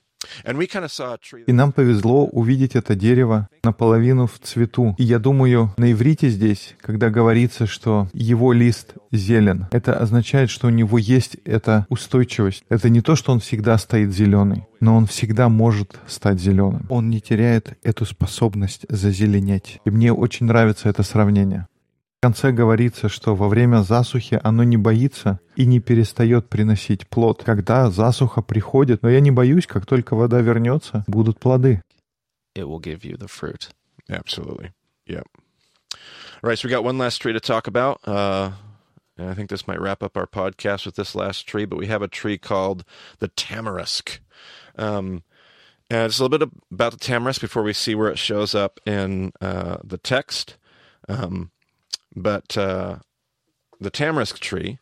И 1.48 1.52
нам 1.54 1.72
повезло 1.72 2.26
увидеть 2.26 2.76
это 2.76 2.96
дерево 2.96 3.50
наполовину 3.64 4.28
в 4.28 4.40
цвету. 4.40 4.96
И 4.98 5.04
я 5.04 5.20
думаю, 5.20 5.74
на 5.78 5.92
иврите 5.92 6.30
здесь, 6.30 6.76
когда 6.82 7.10
говорится, 7.10 7.68
что 7.68 8.08
его 8.14 8.54
лист 8.54 8.94
зелен, 9.12 9.68
это 9.72 9.98
означает, 9.98 10.50
что 10.50 10.68
у 10.68 10.72
него 10.72 10.98
есть 10.98 11.38
эта 11.46 11.86
устойчивость. 11.90 12.64
Это 12.70 12.90
не 12.90 13.02
то, 13.02 13.16
что 13.16 13.32
он 13.32 13.40
всегда 13.40 13.78
стоит 13.78 14.14
зеленый, 14.14 14.66
но 14.80 14.96
он 14.96 15.06
всегда 15.06 15.50
может 15.50 16.00
стать 16.08 16.40
зеленым. 16.40 16.86
Он 16.90 17.10
не 17.10 17.22
теряет 17.22 17.78
эту 17.84 18.06
способность 18.06 18.86
зазеленеть. 18.90 19.80
И 19.86 19.90
мне 19.90 20.14
очень 20.14 20.46
нравится 20.46 20.90
это 20.90 21.04
сравнение. 21.04 21.68
В 22.24 22.26
конце 22.26 22.54
говорится, 22.54 23.10
что 23.10 23.36
во 23.36 23.50
время 23.50 23.84
засухи 23.84 24.40
оно 24.42 24.64
не 24.64 24.78
боится 24.78 25.42
и 25.58 25.66
не 25.66 25.82
перестает 25.82 26.48
приносить 26.48 27.06
плод. 27.06 27.44
Когда 27.44 27.90
засуха 27.90 28.42
приходит, 28.42 29.04
но 29.04 29.10
я 29.10 29.20
не 29.20 29.30
боюсь, 29.30 29.68
как 29.68 29.86
только 29.86 30.16
вода 30.16 30.40
вернется, 30.40 31.04
будут 31.06 31.38
плоды. 31.38 31.82
It 32.56 32.64
will 32.64 32.80
give 32.80 33.04
you 33.04 33.18
the 33.18 33.28
fruit. 33.28 33.72
Absolutely. 34.10 34.72
Yep. 35.06 35.26
All 35.92 35.98
right, 36.44 36.58
so 36.58 36.66
we 36.66 36.72
got 36.72 36.86
one 36.86 36.98
last 36.98 37.22
tree 37.22 37.34
to 37.34 37.42
talk 37.42 37.68
about. 37.68 38.00
Uh, 38.08 38.52
and 39.18 39.30
I 39.30 39.34
think 39.34 39.50
this 39.50 39.68
might 39.68 39.82
wrap 39.82 40.02
up 40.02 40.16
our 40.16 40.26
podcast 40.26 40.86
with 40.86 40.96
this 40.96 41.16
last 41.16 41.46
tree, 41.46 41.66
but 41.66 41.78
we 41.78 41.88
have 41.88 42.02
a 42.02 42.08
tree 42.08 42.38
called 42.38 42.86
the 43.20 43.28
tamarisk. 43.28 44.20
Um, 44.78 45.24
and 45.90 46.06
it's 46.06 46.20
a 46.20 46.24
little 46.24 46.40
bit 46.40 46.50
about 46.72 46.94
the 46.94 47.00
tamarisk 47.00 47.42
before 47.42 47.64
we 47.64 47.74
see 47.74 47.96
where 47.96 48.10
it 48.10 48.18
shows 48.18 48.56
up 48.56 48.80
in 48.86 49.34
uh, 49.42 49.80
the 49.84 49.98
text. 49.98 50.56
Um, 51.10 51.52
but 52.16 52.58
uh, 52.58 52.98
the 53.80 53.92
tamarisk 53.92 54.40
tree, 54.40 54.80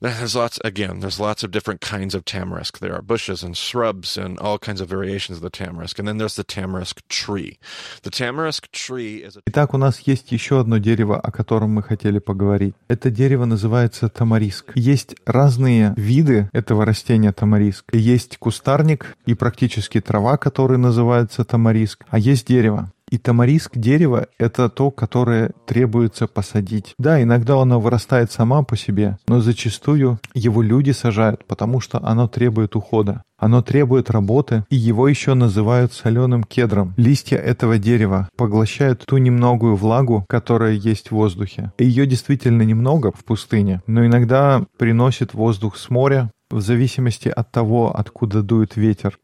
there's 0.00 0.36
lots, 0.36 0.58
again, 0.64 1.00
there's 1.00 1.18
lots 1.18 1.42
of 1.42 1.50
different 1.50 1.80
kinds 1.80 2.14
of 2.14 2.24
tamarisk. 2.24 2.78
There 2.78 2.94
are 2.94 3.00
bushes 3.00 3.42
and 3.42 3.56
shrubs 3.56 4.18
and 4.18 4.38
all 4.38 4.58
kinds 4.58 4.80
of 4.80 4.88
variations 4.88 5.38
of 5.38 5.42
the 5.42 5.50
tamarisk. 5.50 5.98
And 5.98 6.06
then 6.06 6.18
there's 6.18 6.36
the 6.36 6.44
tamarisk 6.44 7.00
tree. 7.08 7.58
The 8.02 8.10
tamarisk 8.10 8.70
tree 8.70 9.24
is 9.24 9.36
a... 9.36 9.40
Итак, 9.46 9.72
у 9.72 9.78
нас 9.78 10.00
есть 10.00 10.32
еще 10.32 10.60
одно 10.60 10.78
дерево, 10.78 11.18
о 11.18 11.30
котором 11.30 11.70
мы 11.70 11.82
хотели 11.82 12.18
поговорить. 12.18 12.74
Это 12.88 13.10
дерево 13.10 13.46
называется 13.46 14.08
тамариск. 14.08 14.72
Есть 14.74 15.14
разные 15.24 15.94
виды 15.96 16.50
этого 16.52 16.84
растения 16.84 17.32
тамариск. 17.32 17.84
Есть 17.94 18.36
кустарник 18.36 19.16
и 19.24 19.34
практически 19.34 20.00
трава, 20.00 20.36
который 20.36 20.76
называется 20.76 21.44
тамариск, 21.44 22.04
а 22.08 22.18
есть 22.18 22.46
дерево. 22.46 22.90
И 23.10 23.18
тамариск 23.18 23.76
дерево— 23.76 24.28
это 24.38 24.68
то, 24.68 24.90
которое 24.90 25.52
требуется 25.66 26.26
посадить. 26.26 26.94
Да, 26.98 27.22
иногда 27.22 27.60
оно 27.60 27.80
вырастает 27.80 28.32
сама 28.32 28.62
по 28.62 28.76
себе, 28.76 29.18
но 29.28 29.40
зачастую 29.40 30.18
его 30.34 30.62
люди 30.62 30.90
сажают, 30.90 31.44
потому 31.46 31.80
что 31.80 32.00
оно 32.02 32.28
требует 32.28 32.76
ухода. 32.76 33.22
Оно 33.36 33.62
требует 33.62 34.10
работы, 34.10 34.64
и 34.70 34.76
его 34.76 35.06
еще 35.06 35.34
называют 35.34 35.92
соленым 35.92 36.44
кедром. 36.44 36.94
Листья 36.96 37.36
этого 37.36 37.78
дерева 37.78 38.28
поглощают 38.36 39.04
ту 39.06 39.18
немногую 39.18 39.76
влагу, 39.76 40.24
которая 40.28 40.72
есть 40.72 41.08
в 41.08 41.12
воздухе. 41.12 41.72
Ее 41.78 42.06
действительно 42.06 42.62
немного 42.62 43.12
в 43.12 43.24
пустыне, 43.24 43.82
но 43.86 44.06
иногда 44.06 44.64
приносит 44.78 45.34
воздух 45.34 45.76
с 45.76 45.90
моря, 45.90 46.30
в 46.50 46.60
зависимости 46.60 47.28
от 47.28 47.50
того, 47.50 47.94
откуда 47.94 48.42
дует 48.42 48.76
ветер 48.76 49.18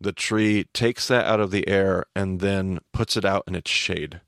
the 0.00 0.12
tree 0.12 0.66
takes 0.72 1.08
that 1.08 1.24
out 1.24 1.40
of 1.40 1.50
the 1.50 1.68
air 1.68 2.04
and 2.14 2.40
then 2.40 2.80
puts 2.92 3.16
it 3.16 3.24
out 3.24 3.44
in 3.46 3.54
its 3.54 3.70
shade. 3.70 4.20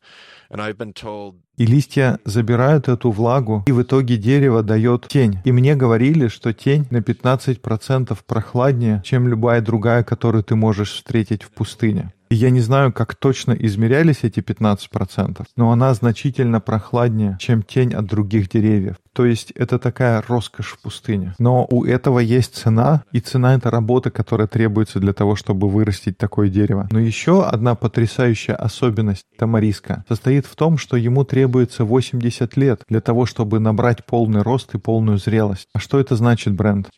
И 1.57 1.67
листья 1.67 2.19
забирают 2.25 2.89
эту 2.89 3.11
влагу, 3.11 3.65
и 3.67 3.73
в 3.73 3.83
итоге 3.83 4.17
дерево 4.17 4.63
дает 4.63 5.09
тень. 5.09 5.39
И 5.45 5.53
мне 5.53 5.75
говорили, 5.75 6.29
что 6.29 6.53
тень 6.53 6.87
на 6.91 6.99
15% 6.99 8.17
прохладнее, 8.27 9.03
чем 9.05 9.29
любая 9.29 9.61
другая, 9.61 10.05
которую 10.05 10.45
ты 10.45 10.55
можешь 10.55 10.93
встретить 10.93 11.43
в 11.43 11.51
пустыне. 11.51 12.13
И 12.31 12.35
я 12.35 12.51
не 12.51 12.61
знаю, 12.61 12.93
как 12.93 13.15
точно 13.15 13.53
измерялись 13.53 14.19
эти 14.23 14.41
15%, 14.41 15.47
но 15.57 15.73
она 15.73 15.95
значительно 15.95 16.61
прохладнее, 16.61 17.39
чем 17.41 17.63
тень 17.63 17.95
от 17.95 18.05
других 18.07 18.51
деревьев. 18.51 18.97
То 19.15 19.25
есть 19.25 19.51
это 19.53 19.79
такая 19.79 20.23
роскошь 20.27 20.73
в 20.73 20.83
пустыне. 20.83 21.35
Но 21.39 21.67
у 21.71 21.85
этого 21.85 22.19
есть 22.19 22.55
цена, 22.55 23.03
и 23.13 23.21
цена— 23.21 23.55
это 23.57 23.71
работа, 23.71 24.11
которая 24.11 24.47
требуется 24.47 25.01
для 25.01 25.13
того, 25.13 25.37
чтобы 25.37 25.69
вырастить 25.69 26.19
такое 26.19 26.49
дерево. 26.49 26.87
Но 26.91 27.01
еще 27.01 27.45
одна 27.45 27.75
потрясающая 27.75 28.55
особенность 28.55 29.25
тамариска 29.37 30.05
состоит 30.09 30.38
в 30.47 30.57
том, 30.57 30.79
что 30.79 30.97
ему 30.97 31.25
требуется 31.25 31.85
80 31.85 32.57
лет 32.57 32.83
для 32.89 33.01
того, 33.01 33.27
чтобы 33.27 33.61
набрать 33.61 34.05
полный 34.05 34.43
рост 34.43 34.75
и 34.75 34.79
полную 34.79 35.19
зрелость. 35.19 35.69
А 35.73 35.79
что 35.79 35.99
это 36.01 36.17
значит, 36.17 36.55
Брент? 36.55 36.91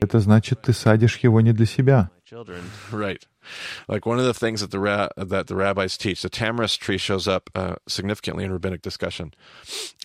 Это 0.00 0.20
значит, 0.20 0.62
ты 0.62 0.72
садишь 0.72 1.18
его 1.18 1.40
не 1.40 1.52
для 1.52 1.66
себя. 1.66 2.10
Right. 2.90 3.24
Like 3.88 4.06
one 4.06 4.18
of 4.18 4.24
the 4.24 4.34
things 4.34 4.60
that 4.60 4.72
the 4.72 4.80
ra- 4.80 5.10
that 5.16 5.46
the 5.46 5.54
rabbis 5.54 5.96
teach, 5.96 6.22
the 6.22 6.28
tamarisk 6.28 6.80
tree 6.80 6.98
shows 6.98 7.28
up 7.28 7.48
uh, 7.54 7.76
significantly 7.86 8.44
in 8.44 8.50
rabbinic 8.50 8.82
discussion. 8.82 9.32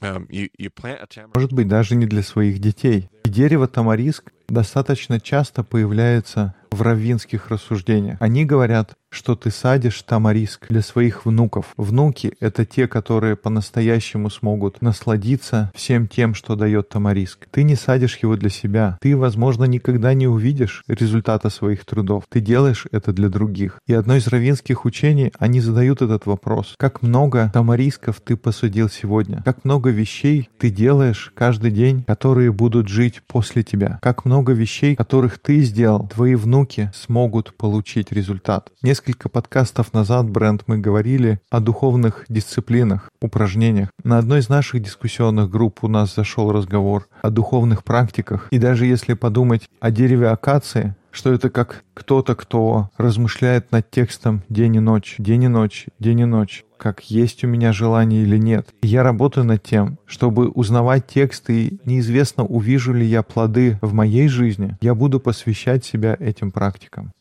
Um, 0.03 0.27
you, 0.29 0.49
you 0.59 0.69
plant 0.69 1.01
a 1.01 1.07
tamarisk... 1.07 1.35
Может 1.35 1.53
быть, 1.53 1.67
даже 1.67 1.95
не 1.95 2.05
для 2.05 2.21
своих 2.21 2.59
детей. 2.59 3.09
И 3.25 3.29
дерево 3.29 3.67
тамариск 3.67 4.31
достаточно 4.47 5.19
часто 5.19 5.63
появляется 5.63 6.53
в 6.71 6.81
раввинских 6.81 7.49
рассуждениях. 7.49 8.17
Они 8.21 8.45
говорят, 8.45 8.95
что 9.11 9.35
ты 9.35 9.51
садишь 9.51 10.01
тамариск 10.01 10.67
для 10.69 10.81
своих 10.81 11.25
внуков. 11.25 11.73
Внуки— 11.77 12.33
это 12.39 12.65
те, 12.65 12.87
которые 12.87 13.35
по-настоящему 13.35 14.29
смогут 14.29 14.81
насладиться 14.81 15.71
всем 15.75 16.07
тем, 16.07 16.33
что 16.33 16.55
дает 16.55 16.89
тамариск. 16.89 17.47
Ты 17.51 17.63
не 17.63 17.75
садишь 17.75 18.17
его 18.17 18.37
для 18.37 18.49
себя. 18.49 18.97
Ты, 19.01 19.15
возможно, 19.15 19.65
никогда 19.65 20.13
не 20.13 20.27
увидишь 20.27 20.83
результата 20.87 21.49
своих 21.49 21.85
трудов. 21.85 22.23
Ты 22.29 22.39
делаешь 22.39 22.87
это 22.91 23.11
для 23.11 23.29
других. 23.29 23.79
И 23.85 23.93
одно 23.93 24.15
из 24.15 24.27
раввинских 24.27 24.85
учений, 24.85 25.31
они 25.37 25.59
задают 25.59 26.01
этот 26.01 26.25
вопрос. 26.25 26.75
Как 26.77 27.01
много 27.01 27.51
тамарисков 27.53 28.21
ты 28.21 28.37
посадил 28.37 28.89
сегодня? 28.89 29.41
Как 29.43 29.65
много 29.65 29.89
вещей 29.89 30.49
ты 30.57 30.69
делаешь 30.69 31.31
каждый 31.35 31.71
день, 31.71 32.03
которые 32.03 32.51
будут 32.51 32.87
жить 32.87 33.21
после 33.27 33.63
тебя? 33.63 33.99
Как 34.01 34.23
много 34.23 34.53
вещей, 34.53 34.95
которых 34.95 35.37
ты 35.37 35.61
сделал, 35.61 36.07
твои 36.07 36.35
внуки 36.35 36.91
смогут 36.95 37.53
получить 37.57 38.11
результат? 38.11 38.69
Несколько 38.81 39.00
подкастов 39.29 39.93
назад, 39.93 40.29
Бренд, 40.29 40.63
мы 40.67 40.77
говорили 40.77 41.39
о 41.49 41.59
духовных 41.59 42.25
дисциплинах, 42.29 43.09
упражнениях. 43.21 43.89
На 44.03 44.17
одной 44.17 44.39
из 44.39 44.49
наших 44.49 44.81
дискуссионных 44.81 45.49
групп 45.49 45.79
у 45.83 45.87
нас 45.87 46.15
зашел 46.15 46.51
разговор 46.51 47.07
о 47.21 47.29
духовных 47.29 47.83
практиках. 47.83 48.47
И 48.51 48.59
даже 48.59 48.85
если 48.85 49.13
подумать 49.13 49.67
о 49.79 49.91
дереве 49.91 50.27
акации, 50.27 50.95
что 51.11 51.33
это 51.33 51.49
как 51.49 51.83
кто-то, 51.93 52.35
кто 52.35 52.89
размышляет 52.97 53.71
над 53.71 53.89
текстом 53.91 54.43
день 54.49 54.77
и 54.77 54.79
ночь, 54.79 55.15
день 55.17 55.43
и 55.43 55.47
ночь, 55.47 55.87
день 55.99 56.21
и 56.21 56.25
ночь, 56.25 56.63
как 56.77 57.01
есть 57.11 57.43
у 57.43 57.47
меня 57.47 57.73
желание 57.73 58.23
или 58.23 58.37
нет. 58.37 58.69
Я 58.81 59.03
работаю 59.03 59.45
над 59.45 59.61
тем, 59.61 59.97
чтобы 60.05 60.49
узнавать 60.49 61.05
тексты, 61.05 61.65
и 61.65 61.79
неизвестно, 61.85 62.43
увижу 62.43 62.93
ли 62.93 63.05
я 63.05 63.21
плоды 63.21 63.77
в 63.81 63.93
моей 63.93 64.27
жизни, 64.27 64.77
я 64.81 64.95
буду 64.95 65.19
посвящать 65.19 65.85
себя 65.85 66.15
этим 66.19 66.51
практикам. 66.51 67.11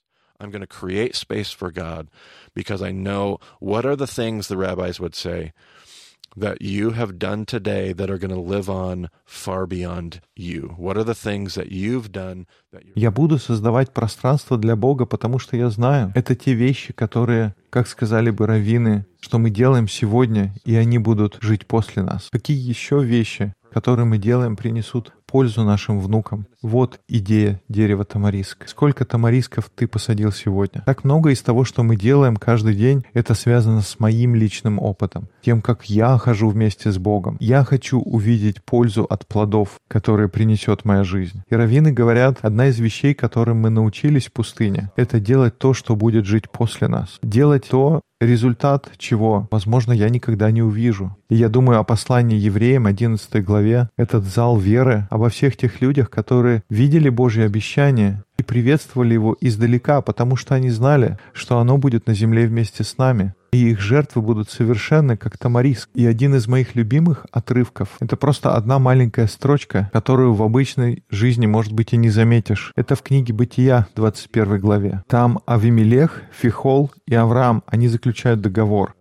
I'm 0.41 0.51
going 0.51 0.63
to 0.63 0.67
create 0.67 1.15
space 1.15 1.53
for 1.53 1.71
God 1.71 2.09
because 2.55 2.83
I 2.83 2.93
know 2.93 3.39
what 3.61 3.85
are 3.85 3.97
the 3.97 4.07
things 4.07 4.49
the 4.49 4.57
rabbis 4.57 4.99
would 4.99 5.15
say 5.15 5.53
that 6.37 6.63
you 6.63 6.91
have 6.91 7.19
done 7.19 7.45
today 7.45 7.93
that 7.93 8.09
are 8.09 8.19
going 8.19 8.35
to 8.35 8.41
live 8.41 8.71
on 8.71 9.11
far 9.25 9.67
beyond 9.67 10.21
you? 10.37 10.75
What 10.79 10.97
are 10.97 11.05
the 11.05 11.15
things 11.15 11.55
that 11.55 11.73
you've 11.73 12.13
done 12.13 12.47
that 12.73 12.85
you... 12.85 12.93
Я 12.95 13.11
буду 13.11 13.39
создавать 13.39 13.93
пространство 13.93 14.57
для 14.57 14.77
Бога, 14.77 15.07
потому 15.07 15.39
что 15.39 15.57
я 15.57 15.71
знаю, 15.71 16.13
это 16.15 16.35
те 16.35 16.55
вещи, 16.55 16.93
которые, 16.93 17.55
как 17.69 17.89
сказали 17.89 18.31
бы 18.31 18.47
раввины, 18.47 19.07
что 19.21 19.39
мы 19.39 19.51
делаем 19.51 19.89
сегодня, 19.89 20.55
и 20.65 20.75
они 20.77 20.99
будут 20.99 21.39
жить 21.41 21.67
после 21.67 22.03
нас. 22.03 22.29
Какие 22.31 22.57
еще 22.59 23.03
вещи, 23.03 23.53
которые 23.73 24.07
мы 24.07 24.19
делаем, 24.19 24.57
принесут 24.57 25.13
пользу 25.27 25.65
нашим 25.65 26.01
внукам. 26.01 26.47
Вот 26.63 27.01
идея 27.09 27.63
дерева 27.69 28.05
тамариск. 28.05 28.69
Сколько 28.69 29.07
тамарисков 29.07 29.71
ты 29.75 29.89
посадил 29.89 30.31
сегодня? 30.31 30.83
Так 30.85 31.05
много 31.05 31.31
из 31.31 31.41
того, 31.41 31.65
что 31.65 31.83
мы 31.83 31.97
делаем 31.97 32.37
каждый 32.37 32.75
день, 32.75 33.03
это 33.15 33.33
связано 33.33 33.81
с 33.81 33.99
моим 33.99 34.35
личным 34.35 34.79
опытом. 34.79 35.29
Тем, 35.41 35.63
как 35.63 35.87
я 35.87 36.19
хожу 36.19 36.51
вместе 36.51 36.93
с 36.93 36.99
Богом. 36.99 37.39
Я 37.41 37.65
хочу 37.65 37.99
увидеть 37.99 38.63
пользу 38.63 39.05
от 39.05 39.27
плодов, 39.27 39.79
которые 39.89 40.29
принесет 40.29 40.85
моя 40.85 41.03
жизнь. 41.03 41.43
И 41.49 41.55
раввины 41.55 41.93
говорят, 41.93 42.41
одна 42.43 42.67
из 42.67 42.79
вещей, 42.79 43.15
которым 43.15 43.63
мы 43.63 43.71
научились 43.71 44.27
в 44.27 44.33
пустыне, 44.33 44.91
это 44.97 45.19
делать 45.19 45.57
то, 45.57 45.73
что 45.73 45.97
будет 45.97 46.27
жить 46.27 46.51
после 46.51 46.89
нас. 46.89 47.19
Делать 47.23 47.69
то, 47.71 48.03
результат 48.21 48.91
чего, 48.99 49.49
возможно, 49.51 49.93
я 49.93 50.09
никогда 50.09 50.51
не 50.51 50.63
увижу. 50.63 51.17
И 51.29 51.37
я 51.37 51.49
думаю 51.49 51.81
о 51.81 51.85
послании 51.85 52.39
евреям 52.39 52.87
11 52.87 53.43
главе, 53.45 53.89
этот 53.97 54.25
зал 54.25 54.59
веры, 54.59 55.09
обо 55.11 55.31
всех 55.31 55.57
тех 55.57 55.81
людях, 55.81 56.11
которые 56.11 56.50
видели 56.69 57.09
Божье 57.09 57.45
обещание 57.45 58.23
и 58.39 58.43
приветствовали 58.43 59.15
его 59.15 59.37
издалека, 59.41 60.01
потому 60.01 60.37
что 60.37 60.55
они 60.55 60.71
знали, 60.71 61.19
что 61.33 61.59
оно 61.59 61.77
будет 61.79 62.07
на 62.07 62.15
земле 62.15 62.47
вместе 62.47 62.85
с 62.85 62.99
нами. 62.99 63.35
и 63.53 63.71
их 63.71 63.81
жертвы 63.81 64.23
будут 64.23 64.49
совершенны, 64.49 65.17
как 65.17 65.37
тамариск. 65.37 65.91
И 65.95 66.07
один 66.07 66.35
из 66.37 66.47
моих 66.47 66.77
любимых 66.77 67.27
отрывков— 67.33 67.89
это 68.01 68.17
просто 68.17 68.55
одна 68.55 68.79
маленькая 68.79 69.27
строчка, 69.27 69.91
которую 69.93 70.35
в 70.35 70.43
обычной 70.45 71.03
жизни, 71.11 71.47
может 71.47 71.73
быть, 71.73 71.93
и 71.93 71.97
не 71.97 72.11
заметишь. 72.11 72.73
Это 72.77 72.95
в 72.95 73.03
книге 73.03 73.33
«Бытия», 73.33 73.89
21 73.97 74.61
главе. 74.61 75.03
Там 75.09 75.41
Авимелех, 75.47 76.23
Фихол 76.33 76.93
и 77.07 77.15
Авраам, 77.15 77.65
они 77.67 77.89
заключают 77.89 78.41
договор. 78.41 78.95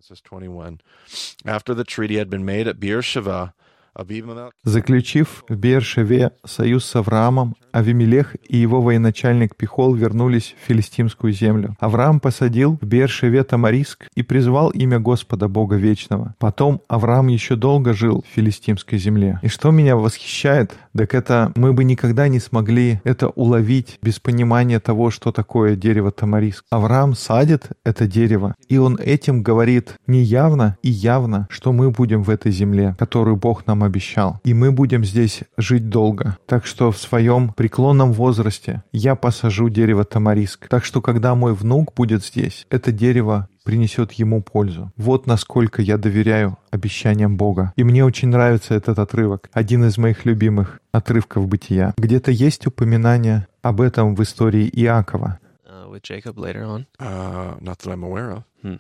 Заключив 4.64 5.44
в 5.48 5.56
Бершеве 5.56 6.32
союз 6.46 6.86
с 6.86 6.96
Авраамом, 6.96 7.56
Авимелех 7.72 8.36
и 8.48 8.58
его 8.58 8.82
военачальник 8.82 9.56
Пихол 9.56 9.94
вернулись 9.94 10.56
в 10.60 10.68
филистимскую 10.68 11.34
землю. 11.34 11.76
Авраам 11.80 12.20
посадил 12.20 12.78
в 12.82 12.86
Бершеве 12.86 13.44
Тамариск 13.44 14.08
и 14.16 14.24
призвал 14.24 14.70
имя 14.70 15.00
Господа 15.00 15.48
Бога 15.48 15.76
Вечного. 15.76 16.36
Потом 16.40 16.82
Авраам 16.88 17.28
еще 17.28 17.56
долго 17.56 17.94
жил 17.94 18.24
в 18.28 18.36
филистимской 18.36 18.98
земле. 18.98 19.40
И 19.44 19.48
что 19.48 19.72
меня 19.72 19.96
восхищает, 19.96 20.76
так 20.96 21.14
это 21.14 21.52
мы 21.56 21.74
бы 21.74 21.84
никогда 21.84 22.28
не 22.28 22.40
смогли 22.40 23.02
это 23.04 23.30
уловить 23.30 24.00
без 24.02 24.20
понимания 24.20 24.80
того, 24.80 25.12
что 25.12 25.32
такое 25.32 25.76
дерево 25.76 26.12
Тамариск. 26.12 26.66
Авраам 26.70 27.16
садит 27.16 27.70
это 27.84 28.08
дерево, 28.08 28.56
и 28.68 28.78
он 28.78 28.98
этим 28.98 29.44
говорит 29.44 29.94
неявно 30.08 30.78
и 30.82 30.90
явно, 30.90 31.48
что 31.50 31.72
мы 31.72 31.92
будем 31.92 32.24
в 32.24 32.30
этой 32.30 32.52
земле, 32.52 32.96
которую 33.00 33.38
Бог 33.38 33.66
нам 33.66 33.79
обещал. 33.84 34.40
И 34.44 34.54
мы 34.54 34.72
будем 34.72 35.04
здесь 35.04 35.42
жить 35.58 35.90
долго. 35.90 36.38
Так 36.46 36.66
что 36.66 36.92
в 36.92 36.98
своем 36.98 37.54
преклонном 37.54 38.14
возрасте 38.14 38.84
я 38.92 39.16
посажу 39.16 39.70
дерево 39.70 40.04
тамариск. 40.04 40.68
Так 40.68 40.86
что 40.86 41.02
когда 41.02 41.36
мой 41.36 41.54
внук 41.54 41.94
будет 41.96 42.24
здесь, 42.26 42.66
это 42.70 42.92
дерево 42.92 43.48
принесет 43.64 44.14
ему 44.14 44.42
пользу. 44.42 44.92
Вот 44.98 45.28
насколько 45.28 45.82
я 45.82 45.98
доверяю 45.98 46.58
обещаниям 46.72 47.38
Бога. 47.38 47.74
И 47.76 47.84
мне 47.84 48.04
очень 48.04 48.30
нравится 48.30 48.74
этот 48.74 48.98
отрывок, 48.98 49.50
один 49.54 49.86
из 49.86 49.98
моих 49.98 50.26
любимых 50.26 50.80
отрывков 50.92 51.48
бытия. 51.48 51.94
Где-то 51.98 52.32
есть 52.32 52.66
упоминание 52.66 53.48
об 53.62 53.82
этом 53.82 54.16
в 54.16 54.24
истории 54.24 54.68
Иакова. 54.74 55.40
Uh, 55.68 55.88
with 55.90 56.02
Jacob 56.02 56.38
later 56.38 56.64
on? 56.64 56.88
Uh, 57.00 57.58
not 57.62 57.78
that 57.80 57.92
I'm 57.92 58.04
aware 58.04 58.32
of. 58.32 58.44
Hmm. 58.64 58.78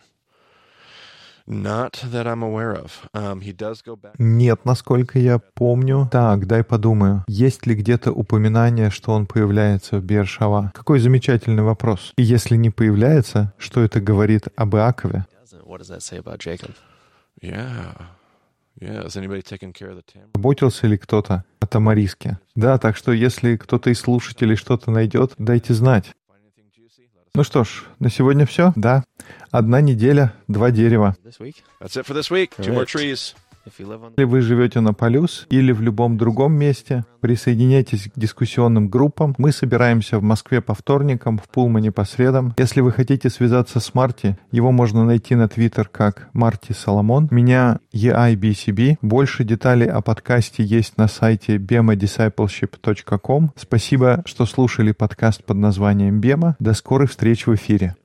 Нет, 4.20 4.66
насколько 4.66 5.20
я 5.20 5.40
помню. 5.56 6.08
Так, 6.12 6.46
дай 6.46 6.64
подумаю. 6.64 7.24
Есть 7.28 7.66
ли 7.66 7.74
где-то 7.74 8.12
упоминание, 8.12 8.92
что 8.92 9.12
он 9.14 9.26
появляется 9.26 9.98
в 9.98 10.04
Бершава? 10.04 10.72
Какой 10.76 11.00
замечательный 11.00 11.64
вопрос. 11.64 12.14
И 12.18 12.24
если 12.24 12.56
не 12.56 12.70
появляется, 12.70 13.52
что 13.58 13.82
это 13.82 14.00
говорит 14.00 14.48
об 14.56 14.76
Иакове? 14.76 15.26
What 15.66 15.82
does 15.82 15.90
that 15.90 16.02
say 16.02 16.18
about 16.18 16.40
Jacob? 16.40 16.72
Yeah. 17.42 17.96
Yeah. 18.80 19.04
Has 19.04 19.18
anybody 19.18 19.42
taken 19.42 19.74
care 19.74 19.90
of 19.90 19.98
the 19.98 20.04
tamarisk? 20.04 20.36
Заботился 20.36 20.88
ли 20.88 20.98
кто-то 20.98 21.44
о 21.60 21.68
Тамариске? 21.68 22.40
Да, 22.56 22.78
так 22.78 22.96
что 22.96 23.12
если 23.12 23.56
кто-то 23.56 23.90
из 23.90 24.00
слушателей 24.00 24.56
что-то 24.56 24.92
найдет, 24.92 25.34
дайте 25.38 25.74
знать. 25.74 26.12
Ну 27.36 27.44
что 27.44 27.64
ж, 27.64 27.84
на 28.00 28.10
сегодня 28.10 28.46
все. 28.46 28.74
Да. 28.76 29.04
Одна 29.52 29.82
неделя, 29.82 30.34
два 30.48 30.72
дерева. 30.72 31.16
That's 31.24 31.96
it 31.96 32.06
for 32.06 32.14
this 32.16 32.30
week. 32.32 32.52
Two 32.58 32.74
more 32.74 32.86
trees. 32.86 33.36
Если 33.78 34.24
вы 34.24 34.42
живете 34.42 34.80
на 34.80 34.94
Полюс 34.94 35.46
или 35.50 35.72
в 35.72 35.82
любом 35.82 36.18
другом 36.18 36.54
месте, 36.54 37.06
присоединяйтесь 37.22 38.10
к 38.14 38.20
дискуссионным 38.20 38.90
группам. 38.90 39.36
Мы 39.38 39.52
собираемся 39.52 40.20
в 40.20 40.24
Москве 40.24 40.62
по 40.62 40.74
вторникам, 40.74 41.38
в 41.38 41.50
Пулмане 41.50 41.92
по 41.92 42.04
средам. 42.06 42.54
Если 42.58 42.82
вы 42.82 42.92
хотите 42.92 43.30
связаться 43.30 43.80
с 43.80 43.94
Марти, 43.94 44.38
его 44.52 44.72
можно 44.72 45.06
найти 45.06 45.36
на 45.36 45.48
Твиттер 45.48 45.88
как 45.88 46.30
Марти 46.34 46.74
Соломон. 46.74 47.28
Меня 47.32 47.80
EIBCB. 47.94 48.98
Больше 49.02 49.44
деталей 49.44 49.88
о 49.88 50.02
подкасте 50.02 50.64
есть 50.64 50.98
на 50.98 51.08
сайте 51.08 51.58
bemadiscipleship.com. 51.58 53.52
Спасибо, 53.56 54.24
что 54.26 54.46
слушали 54.46 54.92
подкаст 54.92 55.44
под 55.44 55.58
названием 55.58 56.20
Бема. 56.20 56.56
До 56.60 56.74
скорых 56.74 57.12
встреч 57.12 57.48
в 57.48 57.56
эфире. 57.56 57.96